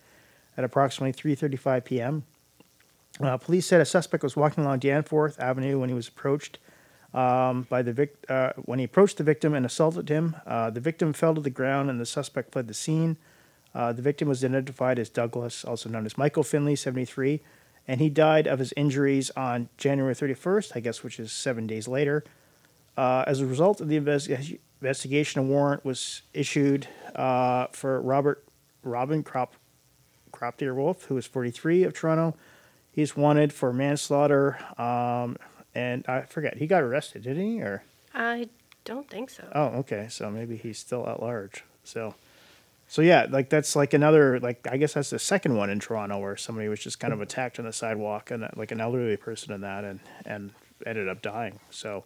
[0.57, 2.25] at approximately 3:35 p.m.
[3.19, 6.59] Uh, police said a suspect was walking along Danforth Avenue when he was approached
[7.13, 10.37] um, by the vic- uh, when he approached the victim and assaulted him.
[10.47, 13.17] Uh, the victim fell to the ground and the suspect fled the scene.
[13.75, 17.41] Uh, the victim was identified as Douglas, also known as Michael Finley, 73,
[17.87, 21.87] and he died of his injuries on January 31st, I guess, which is seven days
[21.87, 22.25] later.
[22.97, 28.45] Uh, as a result of the investi- investigation, a warrant was issued uh, for Robert
[28.83, 29.55] Robin Crop
[30.33, 32.37] Crop Deer Wolf, who is 43 of Toronto.
[32.91, 35.37] He's wanted for manslaughter, um,
[35.75, 37.61] and I forget he got arrested, did he?
[37.61, 37.83] Or
[38.15, 38.49] I
[38.85, 39.47] don't think so.
[39.55, 41.65] oh, okay, so maybe he's still at large.
[41.85, 42.15] So,
[42.89, 46.19] so yeah, like that's like another like I guess that's the second one in Toronto
[46.19, 49.53] where somebody was just kind of attacked on the sidewalk and like an elderly person
[49.53, 50.53] in that and and
[50.87, 51.61] ended up dying.
[51.71, 52.05] So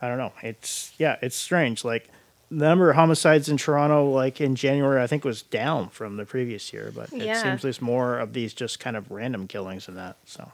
[0.00, 0.32] I don't know.
[0.42, 1.84] It's yeah, it's strange.
[1.84, 2.08] Like
[2.50, 6.24] the number of homicides in Toronto, like in January, I think was down from the
[6.24, 9.94] previous year, but it seems there's more of these just kind of random killings than
[9.96, 10.16] that.
[10.24, 10.50] So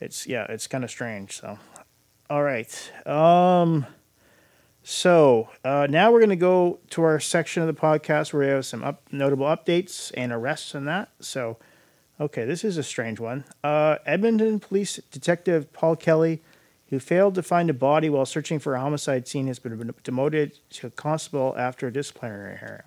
[0.00, 1.40] it's yeah, it's kind of strange.
[1.40, 1.58] So
[2.28, 2.92] all right.
[3.06, 3.86] Um
[4.88, 8.52] so uh, now we're going to go to our section of the podcast where we
[8.52, 11.08] have some up, notable updates and arrests and that.
[11.18, 11.56] So,
[12.20, 13.42] okay, this is a strange one.
[13.64, 16.40] Uh, Edmonton Police Detective Paul Kelly,
[16.90, 20.56] who failed to find a body while searching for a homicide scene, has been demoted
[20.70, 22.82] to constable after a disciplinary hearing.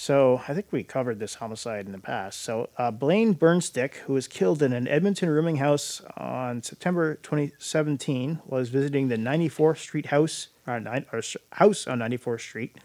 [0.00, 2.40] So I think we covered this homicide in the past.
[2.42, 8.38] So uh, Blaine Burnstick, who was killed in an Edmonton rooming house on September 2017,
[8.46, 11.20] was visiting the 94th Street house, or, nine, or
[11.54, 12.76] house on 94th Street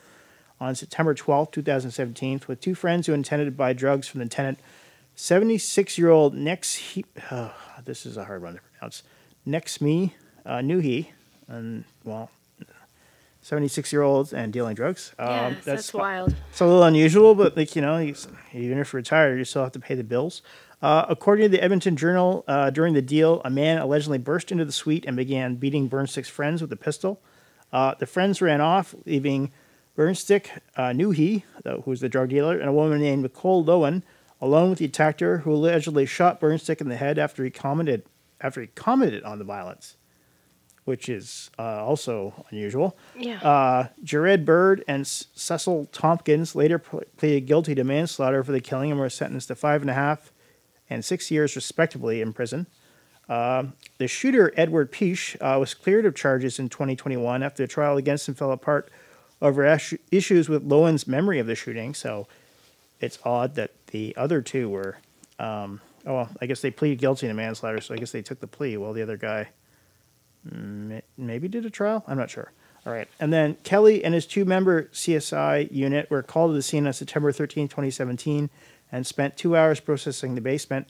[0.60, 4.58] on September 12, 2017, with two friends who intended to buy drugs from the tenant.
[5.16, 7.54] 76-year-old Nex, he, oh,
[7.86, 9.04] this is a hard one to pronounce.
[9.46, 10.16] Nex me,
[10.48, 11.12] uh, he,
[11.48, 12.32] and well,
[13.44, 15.14] 76 year olds and dealing drugs.
[15.20, 16.36] yeah, Um, that's, fi- wild.
[16.50, 19.74] it's a little unusual, but like you know, even if you're retired, you still have
[19.74, 20.42] to pay the bills.
[20.82, 24.66] Uh, according to the Edmonton Journal, uh, during the deal, a man allegedly burst into
[24.66, 27.22] the suite and began beating Burnstick's friends with a pistol.
[27.72, 29.52] Uh, the friends ran off, leaving
[29.98, 34.04] Burnstick, uh, knew he, who was the drug dealer, and a woman named Nicole Lowen,
[34.42, 38.04] alone with the attacker, who allegedly shot Burnstick in the head after he commented
[38.42, 39.96] after he commented on the violence,
[40.86, 42.98] which is uh, also unusual.
[43.18, 43.40] Yeah.
[43.42, 48.60] Uh, Jared Bird and S- Cecil Tompkins later pl- pleaded guilty to manslaughter for the
[48.60, 50.32] killing and were sentenced to five and a half
[50.90, 52.68] and six years, respectively, in prison.
[53.30, 53.64] Uh,
[54.00, 58.28] the shooter, Edward Peach, uh, was cleared of charges in 2021 after the trial against
[58.28, 58.92] him fell apart
[59.42, 61.94] over ash- issues with Lowen's memory of the shooting.
[61.94, 62.28] So
[63.00, 64.98] it's odd that the other two were.
[65.40, 68.42] Um, oh, well, I guess they pleaded guilty to manslaughter, so I guess they took
[68.42, 69.50] the plea while the other guy
[71.18, 72.04] maybe did a trial.
[72.08, 72.52] I'm not sure.
[72.86, 73.08] All right.
[73.20, 76.94] And then Kelly and his two member CSI unit were called to the scene on
[76.94, 78.50] September 13, 2017,
[78.92, 80.88] and spent two hours processing the basement.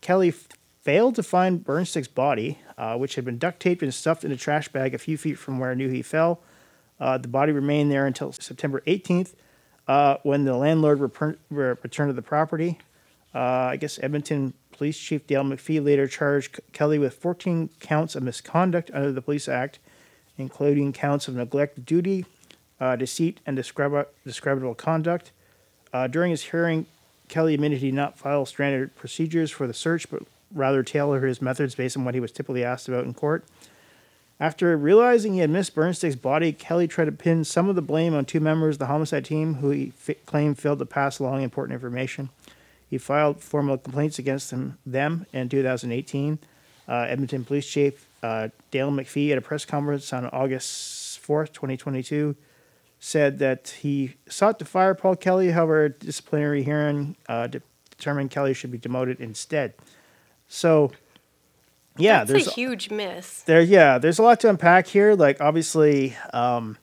[0.00, 0.48] Kelly f-
[0.82, 4.36] failed to find Burnstick's body, uh, which had been duct taped and stuffed in a
[4.36, 6.40] trash bag a few feet from where knew he fell.
[7.00, 9.32] Uh, the body remained there until September 18th,
[9.88, 12.78] uh, when the landlord reper- re- returned to the property.
[13.34, 18.22] Uh, I guess Edmonton Police Chief Dale McPhee later charged Kelly with 14 counts of
[18.22, 19.78] misconduct under the Police Act,
[20.36, 22.26] including counts of neglect of duty,
[22.80, 25.30] uh, deceit, and describable conduct.
[25.92, 26.86] Uh, during his hearing,
[27.28, 30.22] Kelly admitted he did not file standard procedures for the search, but
[30.54, 33.44] rather tailor his methods based on what he was typically asked about in court.
[34.40, 38.12] After realizing he had missed Burnstick's body, Kelly tried to pin some of the blame
[38.12, 41.42] on two members of the homicide team who he f- claimed failed to pass along
[41.42, 42.28] important information.
[42.92, 46.38] He filed formal complaints against them, them in 2018.
[46.86, 52.36] Uh, Edmonton Police Chief uh, Dale McPhee at a press conference on August 4th, 2022,
[53.00, 55.52] said that he sought to fire Paul Kelly.
[55.52, 57.62] However, a disciplinary hearing uh, de-
[57.96, 59.72] determined Kelly should be demoted instead.
[60.46, 60.92] So,
[61.96, 63.40] yeah, That's there's a huge miss.
[63.44, 66.76] there yeah there's a lot to unpack here like obviously um,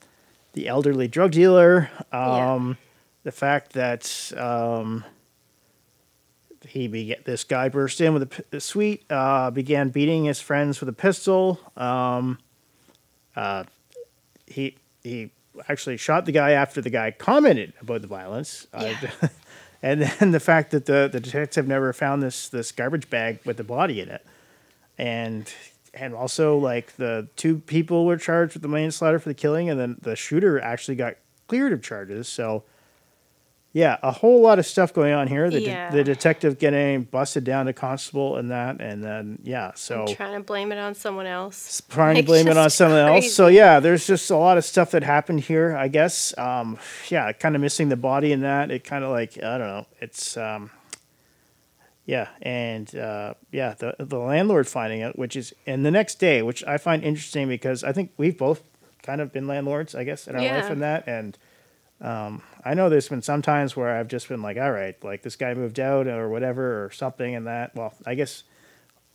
[0.53, 2.53] the elderly drug dealer Yeah.
[2.53, 2.77] um,
[3.23, 5.03] the fact that um,
[6.69, 10.89] he began, this guy burst in with a suite uh, began beating his friends with
[10.89, 12.37] a pistol um,
[13.35, 13.63] uh,
[14.45, 15.31] he he
[15.67, 18.67] actually shot the guy after the guy commented about the violence.
[18.73, 18.93] Uh,
[19.81, 23.57] and then the fact that the, the detective never found this this garbage bag with
[23.57, 24.25] the body in it.
[24.97, 25.51] And
[25.93, 29.79] and also like the two people were charged with the manslaughter for the killing, and
[29.79, 31.15] then the shooter actually got
[31.47, 32.27] cleared of charges.
[32.27, 32.63] So,
[33.79, 35.49] yeah, a whole lot of stuff going on here.
[35.49, 40.05] The, de- the detective getting busted down to constable and that, and then yeah, so
[40.07, 41.81] Trying to blame it on someone else.
[41.89, 43.33] trying to blame it on someone else.
[43.33, 45.75] So yeah, there's just a lot of stuff that happened here.
[45.77, 46.37] I guess.
[46.37, 46.77] Um,
[47.09, 48.69] yeah, kind of missing the body in that.
[48.69, 49.85] It kind of like I don't know.
[50.01, 50.71] It's um,
[52.05, 56.41] yeah, and uh, yeah, the the landlord finding it, which is and the next day,
[56.41, 58.61] which I find interesting because I think we've both
[59.03, 60.71] kind of been landlords, I guess, in our life Yeah.
[60.71, 61.37] and that, and
[62.01, 65.21] um, I know there's been some times where I've just been like, all right, like
[65.21, 67.75] this guy moved out or whatever or something, and that.
[67.75, 68.43] Well, I guess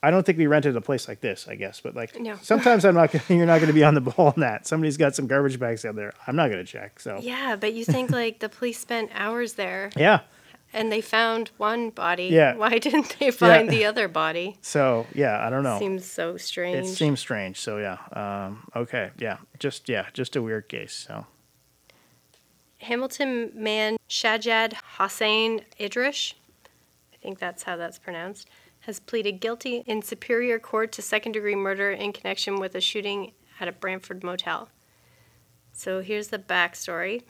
[0.04, 2.36] I don't think we rented a place like this, I guess, but like No.
[2.42, 3.10] sometimes I'm not.
[3.10, 4.66] Gonna, you're not going to be on the ball on that.
[4.66, 6.12] Somebody's got some garbage bags out there.
[6.26, 7.00] I'm not going to check.
[7.00, 10.20] So Yeah, but you think like the police spent hours there yeah.
[10.74, 12.26] and they found one body.
[12.26, 12.54] Yeah.
[12.54, 14.58] Why didn't they find the other body?
[14.60, 15.78] So yeah, I don't know.
[15.78, 16.86] Seems so strange.
[16.86, 17.58] it seems strange.
[17.58, 17.96] So yeah.
[18.12, 19.10] Um, okay.
[19.18, 19.38] Yeah.
[19.58, 20.06] Just yeah.
[20.12, 20.92] Just a weird case.
[20.92, 21.24] So
[22.84, 26.34] Hamilton man Shajad Hossein Idrish,
[27.12, 28.48] I think that's how that's pronounced,
[28.80, 33.32] has pleaded guilty in Superior Court to second degree murder in connection with a shooting
[33.58, 34.68] at a Brantford motel.
[35.72, 37.22] So here's the backstory.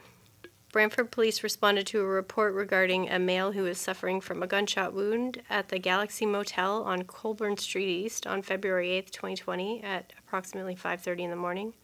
[0.73, 4.93] Brantford police responded to a report regarding a male who was suffering from a gunshot
[4.93, 10.75] wound at the Galaxy Motel on Colborne Street East on February 8th, 2020 at approximately
[10.75, 11.75] 5:30 in the morning.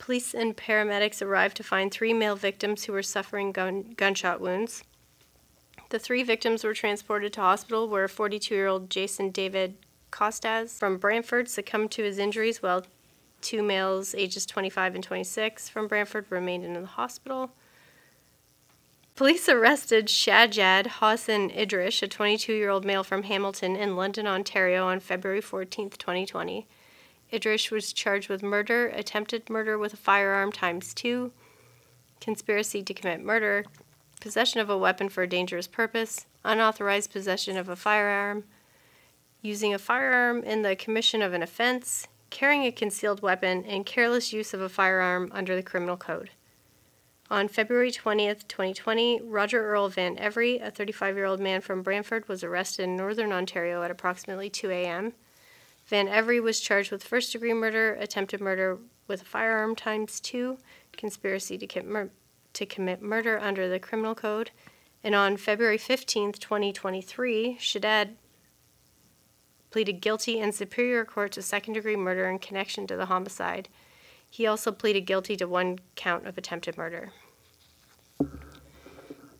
[0.00, 4.82] Police and paramedics arrived to find three male victims who were suffering gun- gunshot wounds.
[5.90, 9.76] The three victims were transported to hospital where 42 year old Jason David
[10.10, 12.86] Costas from Brantford succumbed to his injuries while
[13.42, 17.52] two males ages 25 and 26 from Brantford remained in the hospital.
[19.16, 24.86] Police arrested Shajad Hassan Idrish, a 22 year old male from Hamilton in London, Ontario,
[24.86, 26.66] on February 14, 2020.
[27.32, 31.32] Idrish was charged with murder, attempted murder with a firearm times two,
[32.20, 33.64] conspiracy to commit murder,
[34.20, 38.44] possession of a weapon for a dangerous purpose, unauthorized possession of a firearm,
[39.42, 44.32] using a firearm in the commission of an offense, carrying a concealed weapon, and careless
[44.32, 46.30] use of a firearm under the criminal code.
[47.30, 52.28] On February 20th, 2020, Roger Earl Van Every, a 35 year old man from Brantford,
[52.28, 55.12] was arrested in northern Ontario at approximately 2 a.m.
[55.90, 60.58] Van Every was charged with first degree murder, attempted murder with a firearm times two,
[60.92, 62.10] conspiracy to, commit mur-
[62.52, 64.52] to commit murder under the criminal code.
[65.02, 68.10] And on February 15th, 2023, Shaddad
[69.72, 73.68] pleaded guilty in Superior Court to second degree murder in connection to the homicide.
[74.30, 77.10] He also pleaded guilty to one count of attempted murder.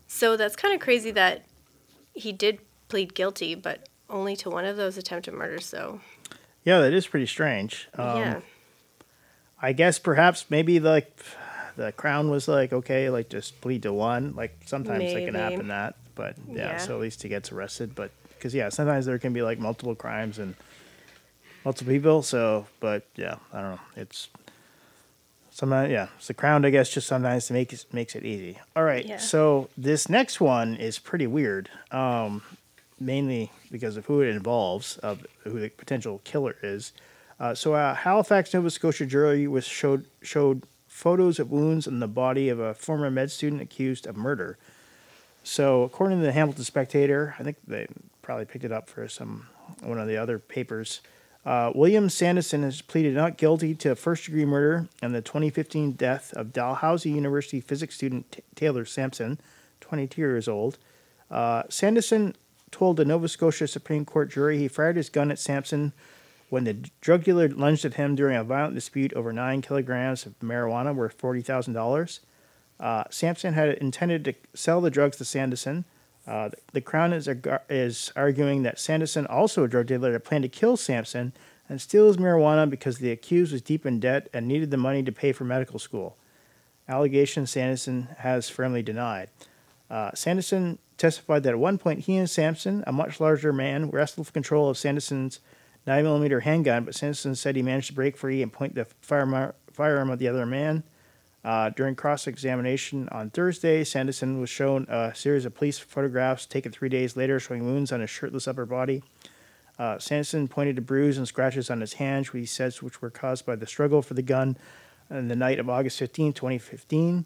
[0.09, 1.47] So that's kind of crazy that
[2.13, 2.59] he did
[2.89, 6.01] plead guilty, but only to one of those attempted murders, so
[6.65, 7.89] yeah, that is pretty strange.
[7.95, 8.41] Um, yeah.
[9.63, 11.19] I guess perhaps maybe like
[11.77, 14.35] the crown was like okay, like just plead to one.
[14.35, 16.77] Like sometimes it can happen that, but yeah, Yeah.
[16.79, 17.95] So at least he gets arrested.
[17.95, 20.55] But because yeah, sometimes there can be like multiple crimes and
[21.65, 22.23] multiple people.
[22.23, 23.81] So, but yeah, I don't know.
[23.97, 24.29] It's
[25.51, 26.65] sometimes yeah, it's the crown.
[26.65, 28.59] I guess just sometimes makes makes it easy.
[28.75, 29.19] All right, Yeah.
[29.19, 31.69] so this next one is pretty weird.
[31.91, 32.41] Um,
[33.01, 36.93] mainly because of who it involves, of who the potential killer is.
[37.41, 42.09] Uh, so, a Halifax, Nova Scotia jury was showed showed photos of wounds on the
[42.09, 44.59] body of a former med student accused of murder.
[45.43, 47.87] So, according to the Hamilton Spectator, I think they
[48.21, 49.49] probably picked it up for some
[49.81, 51.01] one of the other papers.
[51.45, 56.35] Uh, William Sanderson has pleaded not guilty to first degree murder and the 2015 death
[56.35, 59.41] of Dalhousie University physics student T- Taylor Samson,
[59.81, 60.77] 22 years old.
[61.31, 62.35] Uh, Sanderson
[62.71, 65.93] told a Nova Scotia Supreme Court jury he fired his gun at Samson
[66.49, 70.39] when the drug dealer lunged at him during a violent dispute over nine kilograms of
[70.41, 72.21] marijuana worth $40,000.
[72.79, 75.85] Uh, Samson had intended to sell the drugs to Sanderson.
[76.27, 77.29] Uh, the, Crown is,
[77.69, 81.33] is arguing that Sanderson, also a drug dealer, had planned to kill Samson
[81.69, 85.03] and steal his marijuana because the accused was deep in debt and needed the money
[85.03, 86.17] to pay for medical school.
[86.89, 89.29] Allegations Sanderson has firmly denied.
[89.91, 94.29] Uh, Sanderson testified that at one point he and Samson, a much larger man, wrestled
[94.29, 95.41] for control of Sanderson's
[95.87, 100.11] 9mm handgun, but Sanderson said he managed to break free and point the firearm, firearm
[100.11, 100.85] at the other man.
[101.43, 106.71] Uh, during cross examination on Thursday, Sanderson was shown a series of police photographs taken
[106.71, 109.03] three days later showing wounds on his shirtless upper body.
[109.79, 113.09] Uh, Sanderson pointed to bruises and scratches on his hands, which he says which were
[113.09, 114.59] caused by the struggle for the gun
[115.11, 117.25] on the night of August 15, 2015.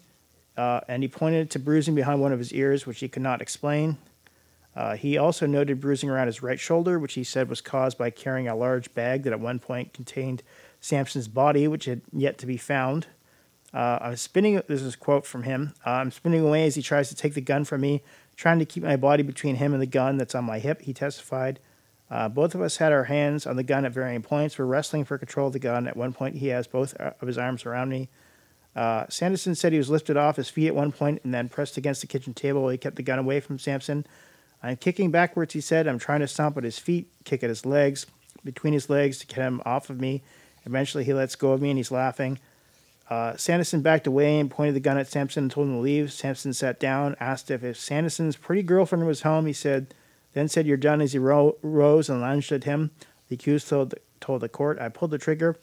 [0.57, 3.43] Uh, and he pointed to bruising behind one of his ears, which he could not
[3.43, 3.99] explain.
[4.77, 8.11] Uh, he also noted bruising around his right shoulder, which he said was caused by
[8.11, 10.43] carrying a large bag that at one point contained
[10.81, 13.07] Samson's body, which had yet to be found.
[13.73, 14.61] Uh, I'm spinning.
[14.69, 15.75] This is a quote from him.
[15.85, 18.03] Uh, I'm spinning away as he tries to take the gun from me,
[18.37, 20.83] trying to keep my body between him and the gun that's on my hip.
[20.83, 21.61] He testified.
[22.11, 24.59] Uh, both of us had our hands on the gun at varying points.
[24.59, 25.89] We're wrestling for control of the gun.
[25.89, 28.09] At one point, he has both uh, of his arms around me.
[28.75, 31.77] Uh, Sanderson said he was lifted off his feet at one point and then pressed
[31.77, 34.07] against the kitchen table while he kept the gun away from Samson.
[34.63, 35.87] I'm kicking backwards, he said.
[35.87, 38.07] I'm trying to stomp at his feet, kick at his legs,
[38.45, 40.23] between his legs to get him off of me.
[40.65, 42.39] Eventually, he lets go of me and he's laughing.
[43.11, 46.13] Uh, Sanderson backed away and pointed the gun at Samson and told him to leave.
[46.13, 49.47] Samson sat down, asked if, if Sanderson's pretty girlfriend was home.
[49.47, 49.95] He said,
[50.33, 52.91] then said, You're done as he ro- rose and lunged at him.
[53.29, 55.57] The accused told the, told the court, I pulled the trigger.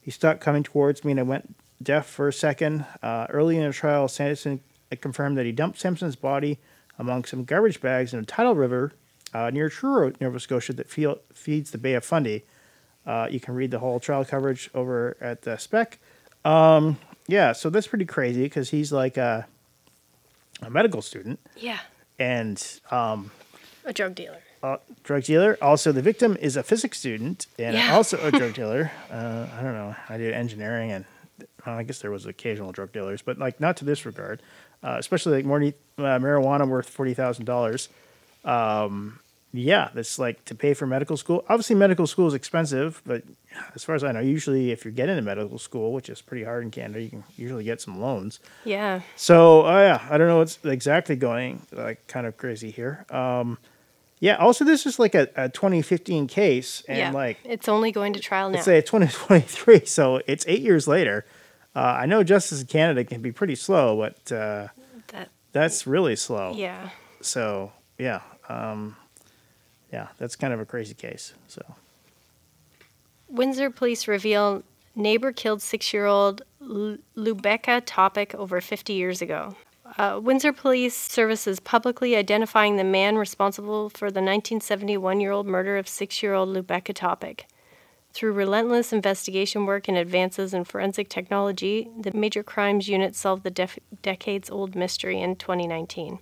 [0.00, 2.84] He stopped coming towards me and I went deaf for a second.
[3.02, 4.60] Uh, early in the trial, Sanderson
[5.00, 6.58] confirmed that he dumped Simpson's body
[6.98, 8.92] among some garbage bags in a tidal river
[9.32, 12.44] uh, near Truro, Nova Scotia, that feel, feeds the Bay of Fundy.
[13.06, 15.98] Uh, you can read the whole trial coverage over at the spec.
[16.44, 19.46] Um, yeah, so that's pretty crazy because he's like a,
[20.62, 21.78] a medical student Yeah.
[22.18, 23.30] and um,
[23.84, 24.38] A drug dealer.
[24.62, 25.56] uh, drug dealer.
[25.62, 27.94] Also, the victim is a physics student and Yeah.
[27.94, 28.90] also a drug dealer.
[29.10, 29.94] Uh, I don't know.
[30.08, 31.04] I did engineering, and
[31.66, 34.42] uh, I guess there was occasional drug dealers, but like not to this regard.
[34.82, 37.88] Uh, especially like more uh, marijuana worth forty thousand dollars.
[38.44, 39.20] Um,
[39.52, 41.44] yeah, that's like to pay for medical school.
[41.48, 43.24] Obviously, medical school is expensive, but
[43.74, 46.44] as far as I know, usually if you're getting into medical school, which is pretty
[46.44, 48.38] hard in Canada, you can usually get some loans.
[48.64, 49.00] Yeah.
[49.16, 53.04] So, oh yeah, I don't know what's exactly going like kind of crazy here.
[53.10, 53.58] Um,
[54.20, 54.36] yeah.
[54.36, 57.10] Also, this is like a, a 2015 case, and yeah.
[57.10, 58.54] like it's only going to trial now.
[58.54, 61.24] let's say 2023, so it's eight years later.
[61.74, 64.68] Uh, I know justice in Canada can be pretty slow, but uh,
[65.08, 66.52] that that's really slow.
[66.54, 66.90] yeah.
[67.20, 68.96] So yeah, um,
[69.92, 71.34] yeah, that's kind of a crazy case.
[71.46, 71.62] So
[73.28, 74.62] Windsor police reveal
[74.96, 79.54] neighbor killed six-year-old Lu- Lubica Topic over 50 years ago.
[79.98, 86.48] Uh, Windsor Police Services publicly identifying the man responsible for the 1971-year-old murder of six-year-old
[86.48, 87.46] Lubica Topic.
[88.12, 93.50] Through relentless investigation work and advances in forensic technology, the Major Crimes Unit solved the
[93.50, 96.18] def- decades-old mystery in 2019.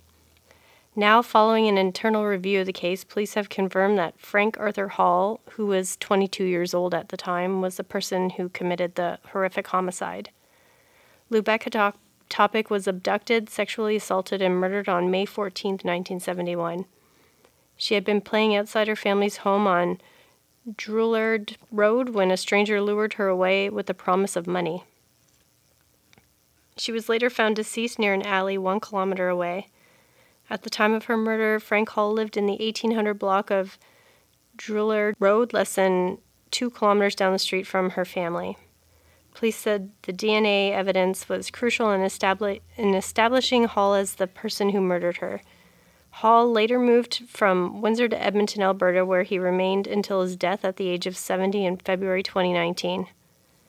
[0.95, 5.39] Now, following an internal review of the case, police have confirmed that Frank Arthur Hall,
[5.51, 9.67] who was 22 years old at the time, was the person who committed the horrific
[9.67, 10.29] homicide.
[11.31, 11.93] Lubica To-
[12.27, 16.85] Topic was abducted, sexually assaulted, and murdered on May 14, 1971.
[17.75, 19.99] She had been playing outside her family's home on
[20.75, 24.83] Drouillard Road when a stranger lured her away with the promise of money.
[26.77, 29.67] She was later found deceased near an alley one kilometer away.
[30.49, 33.77] At the time of her murder, Frank Hall lived in the 1800 block of
[34.57, 36.17] Drouillard Road, less than
[36.51, 38.57] two kilometers down the street from her family.
[39.33, 44.69] Police said the DNA evidence was crucial in, establi- in establishing Hall as the person
[44.69, 45.41] who murdered her.
[46.19, 50.75] Hall later moved from Windsor to Edmonton, Alberta, where he remained until his death at
[50.75, 53.07] the age of 70 in February 2019.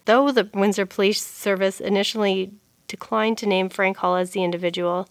[0.04, 2.50] Though the Windsor Police Service initially
[2.88, 5.08] declined to name Frank Hall as the individual,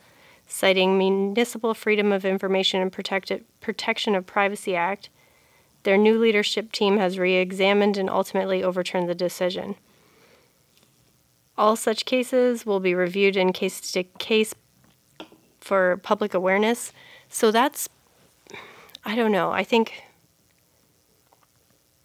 [0.47, 3.31] citing Municipal Freedom of Information and Protect-
[3.61, 5.07] Protection of Privacy Act,
[5.83, 9.75] their new leadership team has re examined and ultimately overturned the decision.
[11.57, 14.53] All such cases will be reviewed in case to case
[15.61, 16.91] for public awareness.
[17.29, 17.87] So that's,
[19.05, 19.51] I don't know.
[19.51, 20.03] I think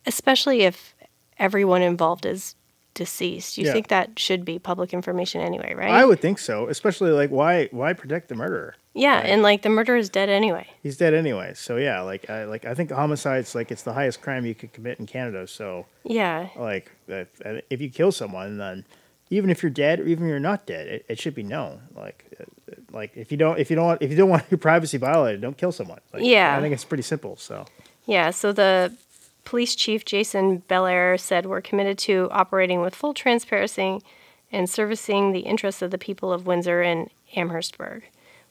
[0.07, 0.95] especially if
[1.39, 2.55] everyone involved is
[2.95, 3.59] deceased.
[3.59, 3.73] You Yeah.
[3.73, 5.91] think that should be public information anyway, right?
[5.91, 8.77] I would think so, especially like why why protect the murderer?
[8.97, 9.27] yeah, Right.
[9.31, 10.69] and like the murderer is dead anyway.
[10.83, 11.55] He's dead anyway.
[11.57, 14.73] So yeah, like I like I think homicide's like it's the highest crime you could
[14.73, 15.49] commit in Canada.
[15.49, 16.49] So Yeah.
[16.57, 17.29] like if,
[17.71, 18.85] if you kill someone, then
[19.31, 21.81] even if you're dead or even if you're not dead, it, it should be known.
[21.97, 22.31] Like
[22.93, 25.41] like if you don't if you don't want if you don't want your privacy violated,
[25.41, 26.01] don't kill someone.
[26.13, 26.57] Like, Yeah.
[26.57, 27.37] I think it's pretty simple.
[27.37, 27.67] So
[28.07, 28.95] Yeah, so the
[29.45, 34.01] police chief, Jason Bellaire, said we're committed to operating with full transparency
[34.51, 38.05] and servicing the interests of the people of Windsor and Amherstburg.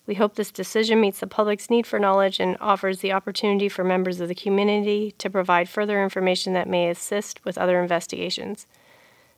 [0.05, 3.86] We hope this decision meets the public's need for knowledge and offers the opportunity for
[3.86, 8.67] members of the community to provide further information that may assist with other investigations.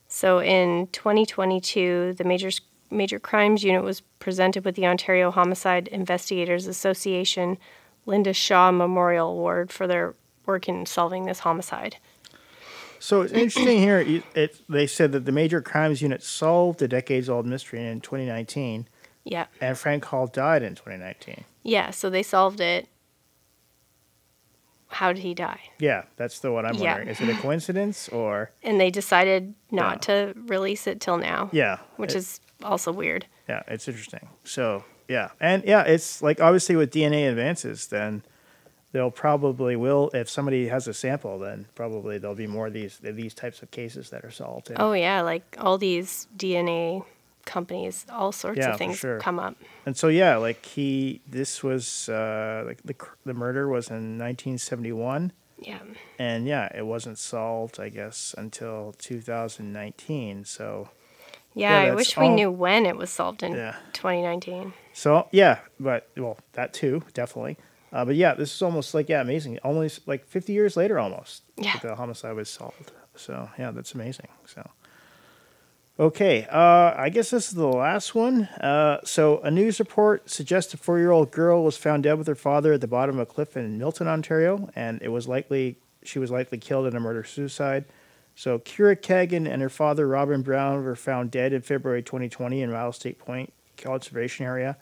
[0.08, 2.50] So in 2022, the major
[2.92, 7.58] major crimes unit was presented with the Ontario Homicide Investigators Association
[8.06, 10.14] Linda Shaw Memorial Award for their
[10.46, 11.98] work in solving this homicide.
[13.00, 14.00] So it's interesting here.
[14.00, 18.88] It, it, they said that the major crimes unit solved a decades-old mystery in 2019,
[19.24, 19.46] Yeah.
[19.60, 21.44] and Frank Hall died in 2019.
[21.64, 22.88] Yeah, so they solved it.
[24.88, 25.60] How did he die?
[25.80, 26.92] Yeah, that's the one I'm Yeah.
[26.94, 27.10] wondering.
[27.10, 31.50] Is it a coincidence or And they decided not to release it till now.
[31.52, 31.80] yeah?
[31.98, 33.26] Which it- is also weird.
[33.48, 34.28] yeah, it's interesting.
[34.44, 38.24] So yeah, and yeah, it's like obviously with DNA advances, then
[38.92, 42.98] they'll probably will if somebody has a sample, then probably there'll be more of these
[43.02, 44.72] these types of cases that are solved.
[44.78, 47.04] Oh yeah, like all these DNA
[47.46, 49.20] companies, all sorts Yeah, of things sure.
[49.20, 49.56] come up.
[49.86, 52.96] and so yeah, like he this was uh, like the
[53.26, 55.32] the murder was in 1971.
[55.58, 55.80] Yeah.
[56.20, 60.44] and yeah, it wasn't solved, I guess, until 2019.
[60.46, 60.90] So,
[61.56, 63.76] Yeah, Yeah, I wish we knew when it was solved in Yeah.
[63.94, 64.74] 2019.
[64.94, 67.58] so yeah, but well, that too, definitely.
[67.94, 69.58] Uh, but yeah, this is almost like yeah, amazing.
[69.64, 71.44] Almost like 50 years later, almost.
[71.58, 71.78] Yeah.
[71.82, 72.92] the homicide was solved.
[73.16, 74.28] So yeah, that's amazing.
[74.46, 74.70] So.
[75.98, 78.44] Okay, uh, I guess this is the last one.
[78.60, 82.74] Uh, so, a news report suggests a four-year-old girl was found dead with her father
[82.74, 86.30] at the bottom of a cliff in Milton, Ontario, and it was likely she was
[86.32, 87.86] likely killed in a murder-suicide.
[88.36, 92.70] So, Keira Kagan and her father Robin Brown were found dead in February 2020 in
[92.70, 94.78] Rattlesnake Point Conservation Area.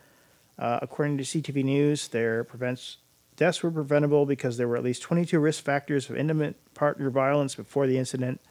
[0.58, 2.98] Uh, according to CTV News, their prevents
[3.36, 7.56] deaths were preventable because there were at least 22 risk factors of intimate partner violence
[7.56, 8.42] before the incident.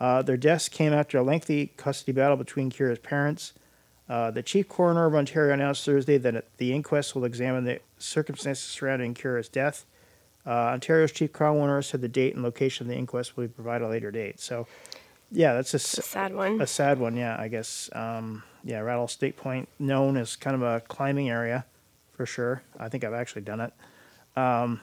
[0.00, 3.52] Uh, their deaths came after a lengthy custody battle between Keira's parents.
[4.08, 8.64] Uh, the chief coroner of Ontario announced Thursday that the inquest will examine the circumstances
[8.64, 9.86] surrounding Keira's death.
[10.46, 13.84] Uh, Ontario's chief coroner said the date and location of the inquest will be provided
[13.84, 14.40] a later date.
[14.40, 14.66] So,
[15.30, 16.60] yeah, that's a, sad one.
[16.60, 17.16] a sad one.
[17.16, 17.88] Yeah, I guess.
[17.92, 21.64] Um, yeah, Rattlesnake Point, known as kind of a climbing area,
[22.12, 22.62] for sure.
[22.78, 23.72] I think I've actually done it.
[24.36, 24.80] Um,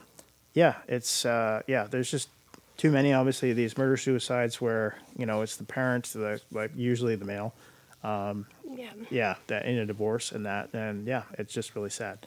[0.54, 1.84] yeah, it's uh, yeah.
[1.84, 2.28] There's just
[2.76, 7.14] too many, obviously, these murder suicides where you know it's the parents, the like usually
[7.14, 7.54] the male,
[8.68, 8.90] yeah.
[9.10, 12.26] yeah, that in a divorce and that, and yeah, it's just really sad.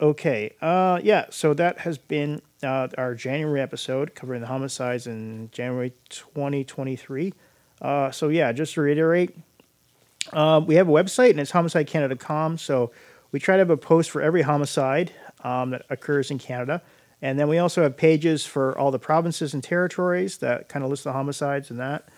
[0.00, 5.50] Okay, uh, yeah, so that has been uh, our January episode covering the homicides in
[5.52, 7.34] January 2023.
[7.82, 9.36] Uh, so yeah, just to reiterate,
[10.32, 12.56] uh, we have a website and it's homicidecanada.com.
[12.56, 12.92] So
[13.30, 15.12] we try to have a post for every homicide
[15.44, 16.80] um, that occurs in Canada.
[17.20, 20.90] And then we also have pages for all the provinces and territories that kind of
[20.90, 22.08] list the homicides and that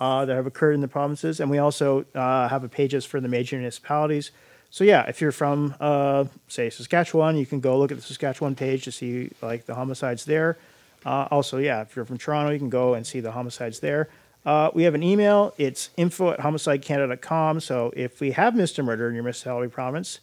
[0.00, 1.38] uh, that have occurred in the provinces.
[1.38, 4.32] And we also uh, have a pages for the major municipalities.
[4.70, 8.54] So yeah, if you're from uh, say Saskatchewan, you can go look at the Saskatchewan
[8.54, 10.58] page to see like the homicides there.
[11.06, 14.08] Uh, also, yeah, if you're from Toronto, you can go and see the homicides there.
[14.44, 15.54] Uh, we have an email.
[15.58, 17.60] It's info at homicidecanada.com.
[17.60, 20.20] So if we have missed a murder in your municipality province,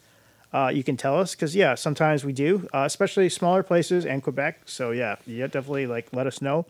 [0.53, 4.23] uh, you can tell us because yeah, sometimes we do, uh, especially smaller places and
[4.23, 4.61] Quebec.
[4.65, 6.65] So yeah, yeah, definitely like let us know.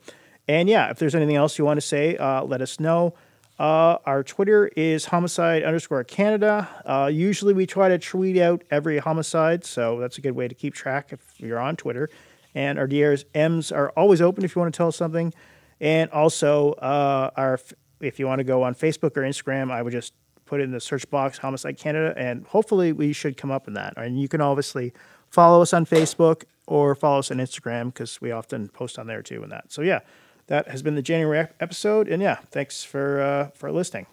[0.47, 3.13] And yeah, if there's anything else you want to say, uh, let us know.
[3.57, 6.67] Uh, our Twitter is homicide underscore Canada.
[6.85, 10.55] Uh, usually we try to tweet out every homicide, so that's a good way to
[10.55, 12.09] keep track if you're on Twitter.
[12.53, 15.33] And our DRs M's are always open if you want to tell us something.
[15.79, 17.59] And also, uh, our
[18.01, 20.13] if you want to go on Facebook or Instagram, I would just
[20.45, 23.93] put in the search box Homicide Canada, and hopefully we should come up in that.
[23.97, 24.93] And you can obviously
[25.29, 29.21] follow us on Facebook or follow us on Instagram because we often post on there
[29.21, 29.71] too and that.
[29.71, 29.99] So yeah,
[30.47, 34.07] that has been the January episode, and yeah, thanks for uh, for listening.